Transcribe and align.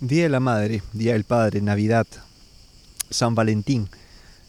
Día 0.00 0.22
de 0.22 0.28
la 0.28 0.38
Madre, 0.38 0.80
Día 0.92 1.14
del 1.14 1.24
Padre, 1.24 1.60
Navidad, 1.60 2.06
San 3.10 3.34
Valentín, 3.34 3.88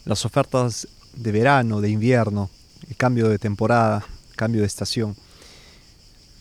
las 0.05 0.23
ofertas 0.23 0.87
de 1.15 1.31
verano, 1.31 1.81
de 1.81 1.89
invierno, 1.89 2.51
el 2.87 2.95
cambio 2.95 3.29
de 3.29 3.39
temporada, 3.39 4.05
cambio 4.35 4.61
de 4.61 4.67
estación. 4.67 5.15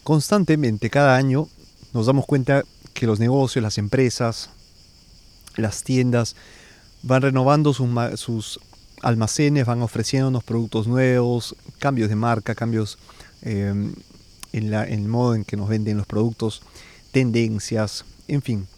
Constantemente, 0.04 0.90
cada 0.90 1.16
año, 1.16 1.48
nos 1.94 2.04
damos 2.04 2.26
cuenta 2.26 2.64
que 2.92 3.06
los 3.06 3.18
negocios, 3.18 3.62
las 3.62 3.78
empresas, 3.78 4.50
las 5.56 5.84
tiendas 5.84 6.36
van 7.02 7.22
renovando 7.22 7.72
sus, 7.72 8.60
almacenes, 9.00 9.64
van 9.64 9.80
ofreciéndonos 9.80 10.44
productos 10.44 10.86
nuevos, 10.86 11.56
cambios 11.78 12.10
de 12.10 12.16
marca, 12.16 12.54
cambios 12.54 12.98
em, 13.40 13.94
en, 14.52 14.74
en 14.74 14.92
el 14.92 15.08
modo 15.08 15.34
en 15.34 15.44
que 15.46 15.56
nos 15.56 15.70
venden 15.70 15.96
los 15.96 16.06
productos, 16.06 16.60
tendencias, 17.10 18.04
en 18.26 18.42
fin. 18.42 18.68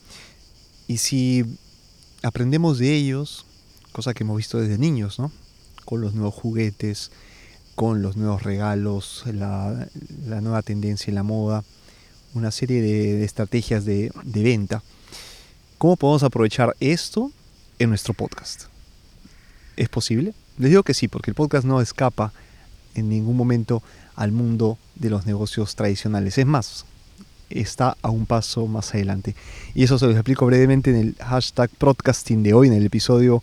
Y 0.90 0.98
si 0.98 1.44
aprendemos 2.24 2.80
de 2.80 2.92
ellos, 2.92 3.46
cosa 3.92 4.12
que 4.12 4.24
hemos 4.24 4.36
visto 4.36 4.58
desde 4.58 4.76
niños, 4.76 5.20
¿no? 5.20 5.30
Con 5.84 6.00
los 6.00 6.14
nuevos 6.14 6.34
juguetes, 6.34 7.12
con 7.76 8.02
los 8.02 8.16
nuevos 8.16 8.42
regalos, 8.42 9.22
la, 9.32 9.86
nueva 10.40 10.62
tendencia 10.62 11.12
en 11.12 11.14
la 11.14 11.22
moda, 11.22 11.62
una 12.34 12.50
serie 12.50 12.82
de, 12.82 13.22
estrategias 13.22 13.84
de, 13.84 14.10
de 14.24 14.42
venta. 14.42 14.82
¿Cómo 15.78 15.94
podemos 15.94 16.24
aprovechar 16.24 16.74
esto 16.80 17.30
en 17.78 17.90
nuestro 17.90 18.12
podcast? 18.12 18.64
¿Es 19.76 19.88
posible? 19.88 20.34
Les 20.58 20.70
digo 20.70 20.82
que 20.82 20.94
sí, 20.94 21.06
porque 21.06 21.30
el 21.30 21.36
podcast 21.36 21.64
no 21.64 21.80
escapa 21.80 22.32
en 22.96 23.08
ningún 23.08 23.36
momento 23.36 23.80
al 24.16 24.32
mundo 24.32 24.76
de 24.96 25.10
los 25.10 25.24
negocios 25.24 25.76
tradicionales. 25.76 26.36
Es 26.36 26.46
más, 26.46 26.84
está 27.50 27.96
a 28.02 28.10
un 28.10 28.26
paso 28.26 28.66
más 28.66 28.94
adelante. 28.94 29.34
Y 29.74 29.82
eso 29.82 29.98
se 29.98 30.06
lo 30.06 30.12
explico 30.12 30.46
brevemente 30.46 30.90
en 30.90 30.96
el 30.96 31.14
hashtag 31.16 31.70
podcasting 31.70 32.42
de 32.42 32.54
hoy, 32.54 32.68
en 32.68 32.74
el 32.74 32.86
episodio 32.86 33.42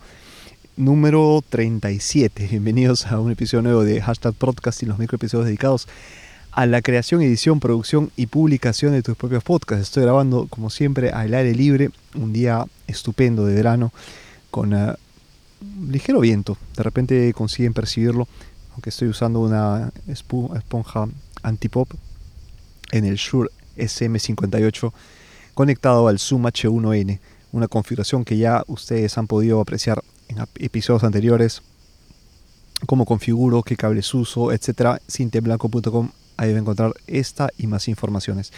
número 0.75 1.43
37. 1.49 2.47
Bienvenidos 2.51 3.05
a 3.07 3.19
un 3.19 3.31
episodio 3.31 3.63
nuevo 3.63 3.83
de 3.83 4.01
hashtag 4.01 4.33
podcasting, 4.33 4.89
los 4.89 4.99
microepisodios 4.99 5.45
dedicados 5.45 5.87
a 6.51 6.65
la 6.65 6.81
creación, 6.81 7.21
edición, 7.21 7.59
producción 7.59 8.11
y 8.15 8.27
publicación 8.27 8.93
de 8.93 9.03
tus 9.03 9.15
propios 9.15 9.43
podcasts. 9.43 9.89
Estoy 9.89 10.03
grabando, 10.03 10.47
como 10.49 10.69
siempre, 10.69 11.11
al 11.11 11.33
aire 11.33 11.53
libre, 11.53 11.91
un 12.15 12.33
día 12.33 12.65
estupendo 12.87 13.45
de 13.45 13.53
verano, 13.53 13.91
con 14.49 14.73
uh, 14.73 14.95
ligero 15.87 16.19
viento. 16.19 16.57
De 16.75 16.83
repente 16.83 17.33
consiguen 17.33 17.73
percibirlo, 17.73 18.27
aunque 18.73 18.89
estoy 18.89 19.07
usando 19.07 19.39
una 19.39 19.91
esponja 20.07 21.07
antipop 21.43 21.89
en 22.91 23.05
el 23.05 23.15
Shure 23.15 23.49
SM58 23.77 24.91
conectado 25.57 26.07
al 26.07 26.19
Zoom 26.19 26.43
H1N, 26.43 27.19
una 27.51 27.67
configuración 27.67 28.23
que 28.23 28.37
ya 28.37 28.63
ustedes 28.67 29.17
han 29.17 29.25
podido 29.25 29.59
apreciar 29.59 30.03
en 30.27 30.37
episodios 30.59 31.03
anteriores, 31.03 31.63
cómo 32.85 33.05
configuro, 33.05 33.63
qué 33.63 33.75
cables 33.75 34.13
uso, 34.13 34.51
etcétera, 34.51 35.01
cinteblanco.com, 35.09 36.11
ahí 36.37 36.51
va 36.51 36.57
a 36.57 36.61
encontrar 36.61 36.93
esta 37.07 37.49
y 37.57 37.65
más 37.65 37.87
informaciones. 37.87 38.53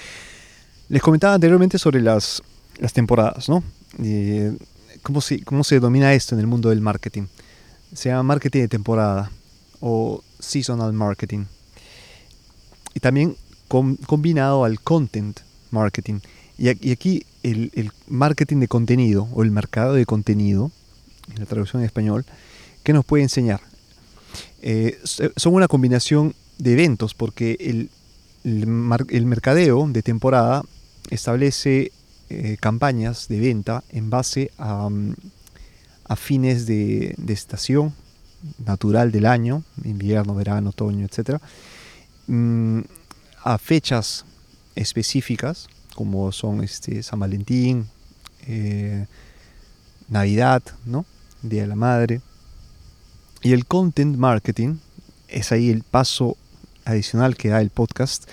Les 0.89 1.02
comentaba 1.02 1.36
anteriormente 1.36 1.80
sobre 1.80 2.02
las, 2.02 2.44
las 2.80 2.92
temporadas, 2.92 3.48
¿no? 3.48 3.64
Eh, 4.04 4.58
¿cómo, 5.02 5.22
se, 5.22 5.42
¿Cómo 5.45 5.64
se 5.64 5.80
domina 5.80 6.14
esto 6.14 6.36
en 6.36 6.42
el 6.42 6.48
mundo 6.48 6.67
del 6.67 6.81
marketing? 6.81 7.28
Se 7.94 8.09
llama 8.09 8.23
marketing 8.23 8.59
de 8.59 8.67
temporada 8.67 9.31
o 9.80 10.22
seasonal 10.38 10.92
marketing. 10.92 11.45
Y 12.94 13.00
también 13.00 13.38
combinado 13.70 14.66
al 14.66 14.81
content 14.81 15.39
marketing. 15.72 16.20
Y, 16.58 16.67
aquí 16.67 17.23
el, 17.44 17.92
marketing 18.08 18.58
de 18.58 18.67
contenido 18.67 19.30
o 19.33 19.44
el 19.44 19.52
mercado 19.52 19.94
de 19.94 20.05
contenido, 20.05 20.71
en 21.32 21.39
la 21.39 21.45
traducción 21.45 21.82
en 21.82 21.86
español, 21.86 22.26
¿qué 22.83 22.92
nos 22.92 23.05
puede 23.05 23.23
enseñar? 23.23 23.61
Eh, 24.61 24.99
son 25.04 25.54
una 25.54 25.67
combinación 25.67 26.36
de 26.58 26.73
eventos 26.73 27.14
porque 27.14 27.55
el, 27.60 27.89
el, 28.44 29.26
mercadeo 29.26 29.88
de 29.88 30.04
temporada 30.04 30.64
establece 31.10 31.92
eh, 32.30 32.58
campañas 32.60 33.27
de 33.30 33.39
venta 33.39 33.83
en 33.89 34.10
base 34.10 34.52
a, 34.58 34.89
mm, 34.89 35.15
a 36.05 36.15
fines 36.15 36.65
de, 36.65 37.15
de, 37.17 37.33
estación 37.33 37.94
natural 38.65 39.11
del 39.11 39.26
año, 39.26 39.64
invierno, 39.83 40.36
verano, 40.36 40.71
otoño, 40.71 41.05
etc 41.05 41.39
a 43.44 43.58
fechas 43.58 44.26
específicas, 44.76 45.67
como 45.95 46.32
son 46.32 46.64
este, 46.64 47.04
San 47.04 47.20
Valentín, 47.20 47.88
eh, 48.48 49.05
Navidad, 50.08 50.64
¿no? 50.86 51.05
Día 51.42 51.64
de 51.64 51.67
la 51.67 51.76
Madre. 51.76 52.22
Y 53.42 53.54
el 53.54 53.66
content 53.66 54.17
marketing, 54.17 54.77
es 55.27 55.52
ahí 55.52 55.70
el 55.70 55.83
paso 55.83 56.38
adicional 56.86 57.36
que 57.36 57.50
da 57.50 57.61
el 57.61 57.70
podcast, 57.70 58.27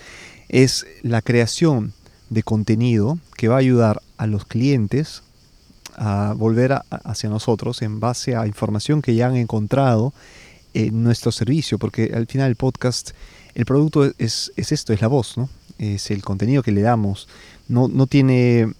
es 0.49 0.85
la 1.03 1.21
creación 1.21 1.93
de 2.29 2.43
contenido 2.43 3.19
que 3.35 3.47
va 3.47 3.55
a 3.55 3.59
ayudar 3.59 4.01
a 4.17 4.27
los 4.27 4.45
clientes 4.45 5.23
a 5.95 6.33
volver 6.37 6.79
hacia 6.89 7.29
nosotros 7.29 7.81
en 7.81 7.99
base 7.99 8.35
a 8.35 8.47
información 8.47 9.01
que 9.01 9.15
ya 9.15 9.27
han 9.27 9.35
encontrado 9.35 10.13
en 10.73 11.03
nuestro 11.03 11.31
servicio, 11.31 11.79
porque 11.79 12.11
al 12.13 12.27
final 12.27 12.49
el 12.49 12.55
podcast 12.55 13.11
el 13.57 13.65
producto 13.65 14.05
es, 14.19 14.51
esto, 14.55 14.93
es 14.93 15.01
la 15.01 15.07
voz, 15.07 15.35
¿no? 15.35 15.49
Es 15.79 16.11
el 16.11 16.21
contenido 16.21 16.61
que 16.61 16.71
le 16.71 16.81
damos. 16.81 17.27
No, 17.67 17.87
no 17.87 18.05
tiene 18.05 18.71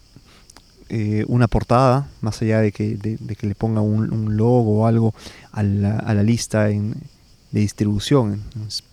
eh, 0.90 1.26
una 1.28 1.48
portada, 1.48 2.08
más 2.22 2.40
allá 2.44 2.62
de 2.62 2.72
que, 2.72 2.96
que 2.96 3.48
le 3.48 3.56
ponga 3.56 3.82
un, 3.82 4.38
logo 4.38 4.82
o 4.82 4.86
algo 4.86 5.16
a 5.52 5.64
la, 5.64 6.22
lista 6.22 6.66
de 6.66 6.94
distribución, 7.50 8.44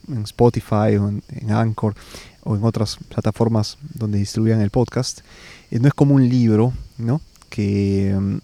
en, 0.09 0.23
Spotify 0.23 0.97
o 0.99 1.11
en, 1.11 1.23
Anchor 1.51 1.95
o 2.45 2.57
en 2.57 2.65
otras 2.65 2.97
plataformas 3.11 3.77
donde 3.93 4.17
distribuyan 4.17 4.63
el 4.63 4.71
podcast. 4.71 5.21
Eh, 5.71 5.81
no 5.81 5.89
es 5.89 5.93
como 5.93 6.15
un 6.15 6.27
libro, 6.27 6.73
¿no? 6.97 7.21
Que, 7.51 8.17
mm, 8.19 8.39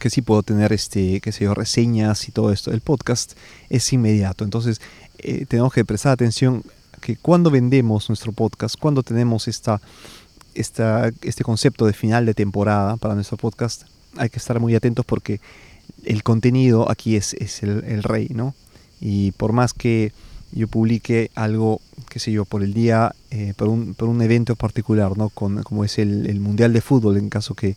que 0.00 0.08
sí 0.08 0.22
puedo 0.22 0.42
tener 0.42 0.72
este, 0.72 1.20
qué 1.20 1.32
sé 1.32 1.44
yo, 1.44 1.52
reseñas 1.52 2.28
y 2.28 2.32
todo 2.32 2.50
esto. 2.50 2.70
El 2.70 2.80
podcast 2.80 3.32
es 3.68 3.92
inmediato. 3.92 4.44
Entonces, 4.44 4.80
eh, 5.18 5.46
tenemos 5.46 5.72
que 5.72 5.84
prestar 5.84 6.12
atención 6.12 6.62
que 7.00 7.16
cuando 7.16 7.50
vendemos 7.50 8.08
nuestro 8.08 8.32
podcast, 8.32 8.76
cuando 8.78 9.02
tenemos 9.02 9.48
esta, 9.48 9.80
esta, 10.54 11.10
este 11.22 11.44
concepto 11.44 11.86
de 11.86 11.92
final 11.92 12.26
de 12.26 12.34
temporada 12.34 12.96
para 12.96 13.14
nuestro 13.14 13.36
podcast, 13.36 13.84
hay 14.16 14.30
que 14.30 14.38
estar 14.38 14.58
muy 14.60 14.74
atentos 14.74 15.04
porque 15.04 15.40
el 16.04 16.22
contenido 16.22 16.90
aquí 16.90 17.16
es, 17.16 17.34
es 17.34 17.62
el, 17.62 18.02
rey, 18.02 18.28
¿no? 18.34 18.54
Y 19.00 19.32
por 19.32 19.52
más 19.52 19.72
que 19.74 20.12
yo 20.52 20.66
publique 20.66 21.30
algo, 21.34 21.80
qué 22.08 22.18
sé 22.18 22.32
yo, 22.32 22.44
por 22.44 22.62
el 22.62 22.72
día, 22.72 23.14
eh, 23.30 23.52
por, 23.56 23.68
un, 23.68 23.94
por, 23.94 24.08
un, 24.08 24.22
evento 24.22 24.56
particular, 24.56 25.16
¿no? 25.16 25.28
Con, 25.28 25.62
como 25.62 25.84
es 25.84 25.98
el, 25.98 26.40
Mundial 26.40 26.72
de 26.72 26.80
Fútbol, 26.80 27.16
en 27.16 27.28
caso 27.28 27.54
que, 27.54 27.76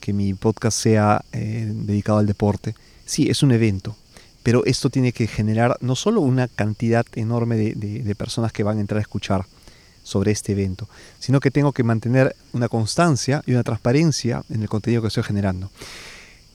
que 0.00 0.12
mi 0.12 0.34
podcast 0.34 0.78
sea 0.78 1.24
eh, 1.32 1.70
dedicado 1.72 2.18
al 2.18 2.26
deporte. 2.26 2.74
Sí, 3.04 3.28
es 3.28 3.42
un 3.42 3.52
evento, 3.52 3.96
pero 4.46 4.64
esto 4.64 4.90
tiene 4.90 5.10
que 5.10 5.26
generar 5.26 5.76
no 5.80 5.96
solo 5.96 6.20
una 6.20 6.46
cantidad 6.46 7.04
enorme 7.16 7.56
de, 7.56 8.14
personas 8.14 8.52
que 8.52 8.62
van 8.62 8.78
a 8.78 8.80
entrar 8.80 8.98
a 8.98 9.00
escuchar 9.00 9.44
sobre 10.04 10.30
este 10.30 10.52
evento, 10.52 10.88
sino 11.18 11.40
que 11.40 11.50
tengo 11.50 11.72
que 11.72 11.82
mantener 11.82 12.36
una 12.52 12.68
constancia 12.68 13.42
y 13.44 13.54
una 13.54 13.64
transparencia 13.64 14.44
en 14.48 14.62
el 14.62 14.68
contenido 14.68 15.02
que 15.02 15.08
estoy 15.08 15.24
generando. 15.24 15.68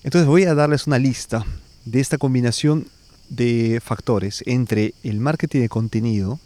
Entonces 0.06 0.26
voy 0.26 0.46
a 0.46 0.56
darles 0.56 0.88
una 0.88 1.00
lista 1.00 1.46
de 1.84 2.00
esta 2.00 2.18
combinación 2.18 2.88
de 3.28 3.82
factores 3.84 4.42
entre 4.46 4.94
el 5.04 5.20
marketing 5.20 5.60
de 5.60 5.68
contenido 5.68 6.40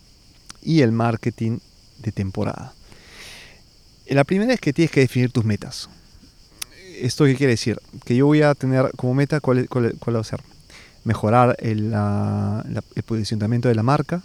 y 0.63 0.81
el 0.81 0.91
marketing 0.91 1.59
de 2.00 2.12
temporada. 2.12 2.74
La 4.07 4.24
primera 4.24 4.56
es 4.56 4.59
que 4.59 4.74
tienes 4.74 4.89
que 4.89 5.01
definir 5.01 5.30
tus 5.30 5.45
metas. 5.45 5.91
¿Esto 7.00 7.25
qué 7.25 7.36
quiere 7.36 7.51
decir? 7.51 7.80
Que 8.03 8.15
yo 8.15 8.25
voy 8.25 8.41
a 8.41 8.56
tener 8.56 8.89
como 8.95 9.13
meta 9.13 9.39
cuál, 9.41 9.69
cuál 9.69 10.15
va 10.15 10.21
a 10.21 10.24
ser 10.24 10.41
mejorar 11.06 11.56
el, 11.60 11.94
posicionamiento 13.06 13.69
de 13.69 13.75
la 13.75 13.84
marca, 13.84 14.24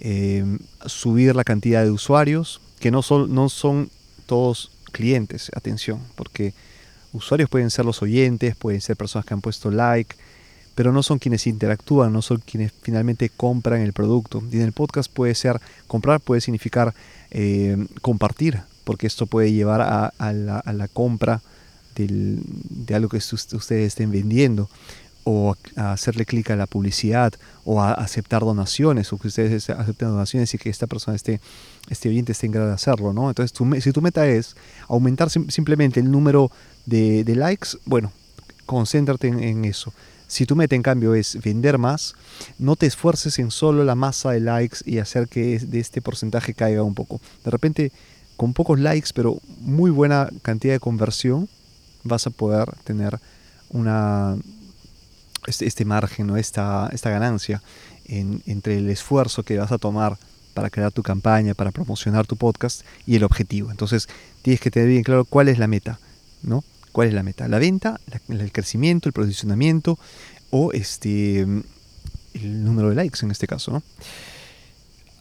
eh, 0.00 0.58
subir 0.86 1.36
la 1.36 1.44
cantidad 1.44 1.84
de 1.84 1.90
usuarios, 1.90 2.60
que 2.80 2.90
no 2.90 3.02
son, 3.02 3.32
no 3.32 3.48
son 3.48 3.90
todos 4.26 4.72
clientes, 4.90 5.50
atención, 5.54 6.00
porque 6.16 6.54
usuarios 7.12 7.50
pueden 7.50 7.70
ser 7.70 7.84
los 7.84 8.02
oyentes, 8.02 8.56
pueden 8.56 8.80
ser 8.80 8.96
personas 8.96 9.26
que 9.26 9.34
han 9.34 9.42
puesto 9.42 9.70
like, 9.70 10.16
pero 10.74 10.92
no 10.92 11.02
son 11.02 11.18
quienes 11.18 11.46
interactúan, 11.46 12.10
no 12.10 12.22
son 12.22 12.38
quienes 12.38 12.72
finalmente 12.80 13.28
compran 13.28 13.82
el 13.82 13.92
producto. 13.92 14.42
Y 14.50 14.56
en 14.56 14.62
el 14.62 14.72
podcast 14.72 15.12
puede 15.12 15.34
ser, 15.34 15.60
comprar 15.86 16.20
puede 16.20 16.40
significar 16.40 16.94
eh, 17.30 17.76
compartir, 18.00 18.62
porque 18.84 19.06
esto 19.06 19.26
puede 19.26 19.52
llevar 19.52 19.82
a, 19.82 20.32
la, 20.32 20.88
compra 20.88 21.42
de 21.96 22.94
algo 22.94 23.10
que 23.10 23.18
ustedes 23.18 23.88
estén 23.88 24.10
vendiendo 24.10 24.70
o 25.24 25.54
a 25.76 25.92
hacerle 25.92 26.24
clic 26.24 26.50
a 26.50 26.56
la 26.56 26.66
publicidad 26.66 27.32
o 27.64 27.80
a 27.80 27.92
aceptar 27.92 28.42
donaciones 28.42 29.12
o 29.12 29.18
que 29.18 29.28
ustedes 29.28 29.68
acepten 29.70 30.08
donaciones 30.08 30.52
y 30.54 30.58
que 30.58 30.70
esta 30.70 30.86
persona 30.86 31.16
esté, 31.16 31.40
este 31.88 32.08
oyente 32.08 32.32
esté 32.32 32.46
en 32.46 32.52
grado 32.52 32.68
de 32.68 32.74
hacerlo, 32.74 33.12
¿no? 33.12 33.28
Entonces, 33.28 33.56
si 33.82 33.92
tu 33.92 34.00
meta 34.00 34.26
es 34.26 34.56
aumentar 34.88 35.30
simplemente 35.30 36.00
el 36.00 36.10
número 36.10 36.50
de, 36.86 37.24
likes, 37.36 37.70
bueno, 37.84 38.12
concéntrate 38.66 39.28
en, 39.28 39.64
eso. 39.64 39.92
Si 40.26 40.46
tu 40.46 40.54
meta 40.56 40.76
en 40.76 40.82
cambio 40.82 41.14
es 41.14 41.38
vender 41.42 41.76
más, 41.76 42.14
no 42.58 42.76
te 42.76 42.86
esfuerces 42.86 43.38
en 43.38 43.50
solo 43.50 43.84
la 43.84 43.96
masa 43.96 44.30
de 44.30 44.40
likes 44.40 44.78
y 44.84 44.98
hacer 44.98 45.28
que 45.28 45.58
de 45.58 45.80
este 45.80 46.00
porcentaje 46.00 46.54
caiga 46.54 46.82
un 46.82 46.94
poco. 46.94 47.20
De 47.44 47.50
repente, 47.50 47.92
con 48.36 48.54
pocos 48.54 48.78
likes, 48.78 49.10
pero 49.14 49.38
muy 49.60 49.90
buena 49.90 50.30
cantidad 50.42 50.74
de 50.74 50.80
conversión, 50.80 51.48
vas 52.04 52.26
a 52.26 52.30
poder 52.30 52.70
tener 52.84 53.18
una, 53.70 54.36
este, 55.46 55.66
este 55.66 55.84
margen, 55.84 56.26
¿no? 56.26 56.36
esta, 56.36 56.88
esta 56.92 57.10
ganancia 57.10 57.62
entre 58.06 58.78
el 58.78 58.90
esfuerzo 58.90 59.44
que 59.44 59.58
vas 59.58 59.70
a 59.70 59.78
tomar 59.78 60.18
para 60.54 60.68
crear 60.68 60.90
tu 60.90 61.02
campaña, 61.02 61.54
para 61.54 61.70
promocionar 61.70 62.26
tu 62.26 62.36
podcast 62.36 62.82
y 63.06 63.14
el 63.16 63.24
objetivo. 63.24 63.70
Entonces 63.70 64.08
tienes 64.42 64.60
que 64.60 64.70
tener 64.70 64.88
bien 64.88 65.04
claro 65.04 65.24
cuál 65.24 65.48
es 65.48 65.58
la 65.58 65.68
meta, 65.68 66.00
¿no? 66.42 66.64
¿Cuál 66.90 67.08
es 67.08 67.14
la 67.14 67.22
meta? 67.22 67.46
¿La 67.46 67.60
venta, 67.60 68.00
el 68.28 68.50
crecimiento, 68.50 69.08
el 69.08 69.12
posicionamiento 69.12 69.96
o 70.50 70.72
este, 70.72 71.46
el 72.34 72.64
número 72.64 72.90
de 72.90 72.96
likes 72.96 73.20
en 73.22 73.30
este 73.30 73.46
caso. 73.46 73.82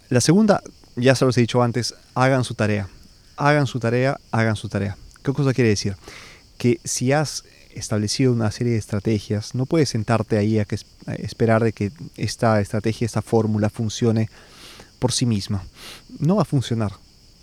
La 0.09 0.21
segunda, 0.21 0.61
ya 0.95 1.15
se 1.15 1.25
los 1.25 1.37
he 1.37 1.41
dicho 1.41 1.61
antes, 1.61 1.95
hagan 2.15 2.43
su 2.43 2.55
tarea. 2.55 2.89
Hagan 3.37 3.67
su 3.67 3.79
tarea, 3.79 4.19
hagan 4.31 4.55
su 4.55 4.67
tarea. 4.67 4.97
¿Qué 5.23 5.31
cosa 5.33 5.53
quiere 5.53 5.69
decir? 5.69 5.95
Que 6.57 6.79
si 6.83 7.11
has 7.11 7.43
establecido 7.73 8.33
una 8.33 8.51
serie 8.51 8.73
de 8.73 8.79
estrategias, 8.79 9.55
no 9.55 9.65
puedes 9.65 9.89
sentarte 9.89 10.37
ahí 10.37 10.59
a, 10.59 10.65
que, 10.65 10.77
esperar 11.17 11.63
de 11.63 11.73
que 11.73 11.91
esta 12.17 12.59
estrategia, 12.61 13.05
esta 13.05 13.21
fórmula 13.21 13.69
funcione 13.69 14.29
por 14.99 15.11
sí 15.11 15.25
misma. 15.25 15.63
No 16.19 16.37
va 16.37 16.43
a 16.43 16.45
funcionar, 16.45 16.93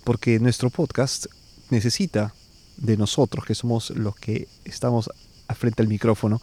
porque 0.05 0.38
nuestro 0.38 0.70
podcast 0.70 1.26
necesita 1.70 2.34
de 2.76 2.96
nosotros, 2.96 3.44
que 3.44 3.55
somos 3.55 3.90
los 3.90 4.14
que 4.17 4.49
estamos 4.64 5.11
frente 5.55 5.82
al 5.82 5.88
micrófono, 5.88 6.40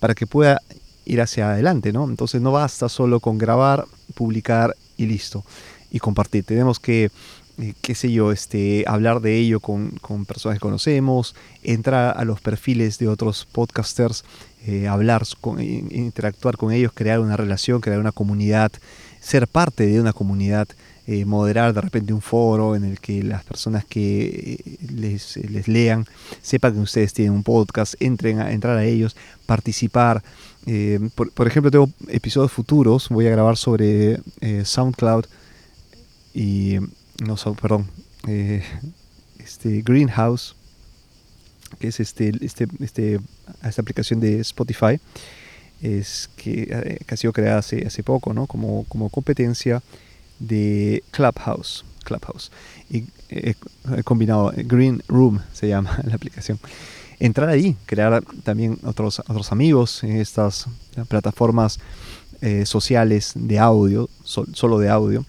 para 0.00 0.14
que 0.14 0.26
pueda 0.26 0.60
ir 1.04 1.20
hacia 1.20 1.50
adelante, 1.50 1.92
¿no? 1.92 2.04
Entonces 2.04 2.40
no 2.40 2.52
basta 2.52 2.88
solo 2.88 3.20
con 3.20 3.38
grabar, 3.38 3.86
publicar 4.14 4.74
y 4.96 5.06
listo, 5.06 5.44
y 5.90 5.98
compartir. 5.98 6.44
Tenemos 6.44 6.80
que 6.80 7.10
eh, 7.58 7.74
qué 7.80 7.94
sé 7.94 8.10
yo, 8.10 8.32
este, 8.32 8.84
hablar 8.88 9.20
de 9.20 9.38
ello 9.38 9.60
con, 9.60 9.92
personas 10.26 10.58
que 10.58 10.62
conocemos, 10.62 11.36
entrar 11.62 12.16
a 12.18 12.24
los 12.24 12.40
perfiles 12.40 12.98
de 12.98 13.06
otros 13.06 13.46
podcasters, 13.50 14.24
eh, 14.66 14.88
hablar, 14.88 15.22
con, 15.40 15.60
interactuar 15.62 16.56
con 16.56 16.72
ellos, 16.72 16.92
crear 16.92 17.20
una 17.20 17.36
relación, 17.36 17.80
crear 17.80 18.00
una 18.00 18.10
comunidad, 18.10 18.72
ser 19.20 19.46
parte 19.46 19.86
de 19.86 20.00
una 20.00 20.12
comunidad, 20.12 20.66
eh, 21.06 21.24
moderar 21.26 21.74
de 21.74 21.82
repente 21.82 22.12
un 22.12 22.22
foro 22.22 22.74
en 22.74 22.84
el 22.84 22.98
que 22.98 23.22
las 23.22 23.44
personas 23.44 23.84
que 23.84 24.78
les, 24.92 25.36
lean 25.68 26.06
sepan 26.42 26.72
que 26.72 26.80
ustedes 26.80 27.12
tienen 27.12 27.34
un 27.34 27.44
podcast, 27.44 27.94
entren 28.00 28.40
a, 28.40 28.50
entrar 28.50 28.76
a 28.76 28.84
ellos, 28.84 29.14
participar. 29.46 30.24
por, 31.14 31.30
por, 31.30 31.46
ejemplo, 31.46 31.70
tengo 31.70 31.90
episodios 32.08 32.50
futuros, 32.50 33.10
voy 33.10 33.28
a 33.28 33.30
grabar 33.30 33.56
sobre 33.56 34.18
SoundCloud 34.64 35.26
y 36.32 36.78
no, 37.22 37.36
perdón, 37.54 37.88
eh, 38.26 38.62
este 39.38 39.82
Greenhouse, 39.82 40.56
que 41.78 41.88
es 41.88 42.00
este, 42.00 42.32
este, 42.40 42.66
este, 42.80 43.20
esta 43.62 43.82
aplicación 43.82 44.20
de 44.20 44.40
Spotify, 44.40 44.98
es 45.82 46.30
que, 46.36 46.68
eh, 46.70 46.98
ha 47.08 47.16
sido 47.16 47.32
creada 47.32 47.58
hace, 47.58 47.86
hace 47.86 48.02
poco, 48.02 48.32
¿no? 48.32 48.46
Como, 48.46 48.84
como 48.88 49.10
competencia 49.10 49.82
de 50.38 51.02
Clubhouse. 51.10 51.84
Clubhouse. 52.04 52.50
Y 52.90 53.04
he 53.30 53.54
combinado 54.04 54.52
Green 54.56 55.02
Room, 55.08 55.40
se 55.52 55.68
llama 55.68 55.98
la 56.04 56.14
aplicación. 56.14 56.58
Entrar 57.18 57.48
ahí, 57.48 57.76
crear 57.86 58.22
también 58.42 58.78
otros, 58.84 59.20
otros 59.20 59.52
amigos 59.52 60.02
en 60.04 60.16
estas 60.16 60.66
plataformas 61.08 61.78
eh, 62.42 62.66
sociales 62.66 63.32
de 63.34 63.58
audio, 63.58 64.10
solo 64.24 64.78
de 64.78 64.90
audio 64.90 65.24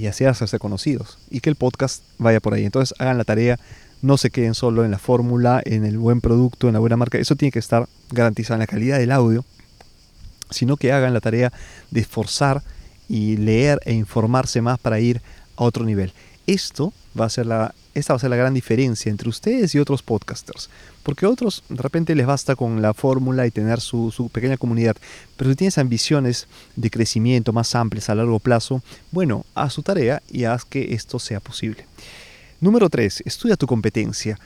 y 0.00 0.06
así 0.06 0.24
hacerse 0.24 0.58
conocidos 0.58 1.18
y 1.30 1.40
que 1.40 1.50
el 1.50 1.56
podcast 1.56 2.02
vaya 2.18 2.40
por 2.40 2.54
ahí. 2.54 2.64
Entonces 2.64 2.98
hagan 2.98 3.18
la 3.18 3.24
tarea, 3.24 3.58
no 4.00 4.16
se 4.16 4.30
queden 4.30 4.54
solo 4.54 4.84
en 4.84 4.90
la 4.90 4.98
fórmula, 4.98 5.60
en 5.64 5.84
el 5.84 5.98
buen 5.98 6.22
producto, 6.22 6.68
en 6.68 6.72
la 6.72 6.80
buena 6.80 6.96
marca. 6.96 7.18
Eso 7.18 7.36
tiene 7.36 7.52
que 7.52 7.58
estar 7.58 7.86
garantizado 8.10 8.54
en 8.54 8.60
la 8.60 8.66
calidad 8.66 8.98
del 8.98 9.12
audio, 9.12 9.44
sino 10.48 10.78
que 10.78 10.92
hagan 10.92 11.12
la 11.12 11.20
tarea 11.20 11.52
de 11.90 12.00
esforzar 12.00 12.62
y 13.08 13.36
leer 13.36 13.78
e 13.84 13.92
informarse 13.92 14.62
más 14.62 14.78
para 14.78 15.00
ir 15.00 15.20
a 15.56 15.64
otro 15.64 15.84
nivel. 15.84 16.12
Esto 16.46 16.94
va 17.18 17.26
a 17.26 17.30
ser 17.30 17.46
la 17.46 17.74
esta 17.92 18.12
va 18.12 18.16
a 18.18 18.20
ser 18.20 18.30
la 18.30 18.36
gran 18.36 18.54
diferencia 18.54 19.10
entre 19.10 19.28
ustedes 19.28 19.74
y 19.74 19.78
otros 19.78 20.02
podcasters. 20.02 20.70
Porque 21.02 21.26
a 21.26 21.30
otros 21.30 21.64
de 21.68 21.82
repente 21.82 22.14
les 22.14 22.26
basta 22.26 22.56
con 22.56 22.82
la 22.82 22.94
fórmula 22.94 23.46
y 23.46 23.50
tener 23.50 23.80
su, 23.80 24.30
pequeña 24.32 24.56
comunidad. 24.56 24.96
Pero 25.36 25.50
si 25.50 25.56
tienes 25.56 25.78
ambiciones 25.78 26.46
de 26.76 26.90
crecimiento 26.90 27.52
más 27.52 27.74
amplias 27.74 28.10
a 28.10 28.14
largo 28.14 28.38
plazo, 28.38 28.82
bueno, 29.10 29.44
haz 29.54 29.72
su 29.72 29.82
tarea 29.82 30.22
y 30.30 30.44
haz 30.44 30.64
que 30.64 30.94
esto 30.94 31.18
sea 31.18 31.40
posible. 31.40 31.86
Número 32.60 32.90
3. 32.90 33.22
Estudia 33.24 33.56
tu 33.56 33.66
competencia. 33.66 34.38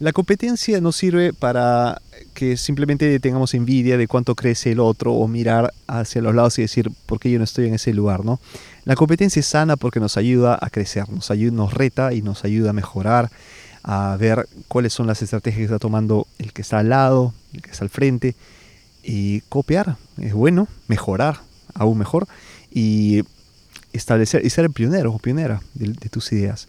La 0.00 0.12
competencia 0.12 0.80
no 0.80 0.92
sirve 0.92 1.34
para 1.34 2.00
que 2.32 2.56
simplemente 2.56 3.20
tengamos 3.20 3.52
envidia 3.52 3.98
de 3.98 4.08
cuánto 4.08 4.34
crece 4.34 4.72
el 4.72 4.80
otro 4.80 5.12
o 5.12 5.28
mirar 5.28 5.74
hacia 5.86 6.22
los 6.22 6.34
lados 6.34 6.58
y 6.58 6.62
decir 6.62 6.90
por 7.04 7.20
qué 7.20 7.30
yo 7.30 7.36
no 7.36 7.44
estoy 7.44 7.66
en 7.66 7.74
ese 7.74 7.92
lugar, 7.92 8.24
¿no? 8.24 8.40
La 8.86 8.94
competencia 8.94 9.40
es 9.40 9.46
sana 9.46 9.76
porque 9.76 10.00
nos 10.00 10.16
ayuda 10.16 10.58
a 10.58 10.70
crecer, 10.70 11.10
nos, 11.10 11.30
ayuda, 11.30 11.54
nos 11.54 11.74
reta 11.74 12.14
y 12.14 12.22
nos 12.22 12.44
ayuda 12.44 12.70
a 12.70 12.72
mejorar, 12.72 13.30
a 13.82 14.16
ver 14.18 14.48
cuáles 14.68 14.92
son 14.92 15.06
las 15.06 15.22
estrategias 15.22 15.58
que 15.58 15.64
está 15.64 15.78
tomando 15.78 16.26
el 16.38 16.52
que 16.52 16.62
está 16.62 16.78
al 16.78 16.90
lado, 16.90 17.34
el 17.52 17.62
que 17.62 17.70
está 17.70 17.84
al 17.84 17.90
frente 17.90 18.34
y 19.02 19.40
copiar, 19.42 19.96
es 20.18 20.34
bueno, 20.34 20.68
mejorar, 20.88 21.40
aún 21.74 21.98
mejor 21.98 22.28
y 22.70 23.22
establecer 23.92 24.44
y 24.44 24.50
ser 24.50 24.66
el 24.66 24.72
pionero 24.72 25.12
o 25.12 25.18
pionera 25.18 25.62
de, 25.74 25.88
de 25.88 26.08
tus 26.08 26.32
ideas. 26.32 26.68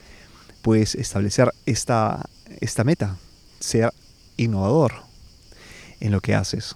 Pues 0.62 0.96
establecer 0.96 1.52
esta 1.66 2.24
esta 2.60 2.84
meta, 2.84 3.18
ser 3.60 3.94
innovador 4.38 4.94
en 6.00 6.12
lo 6.12 6.20
que 6.20 6.36
haces, 6.36 6.76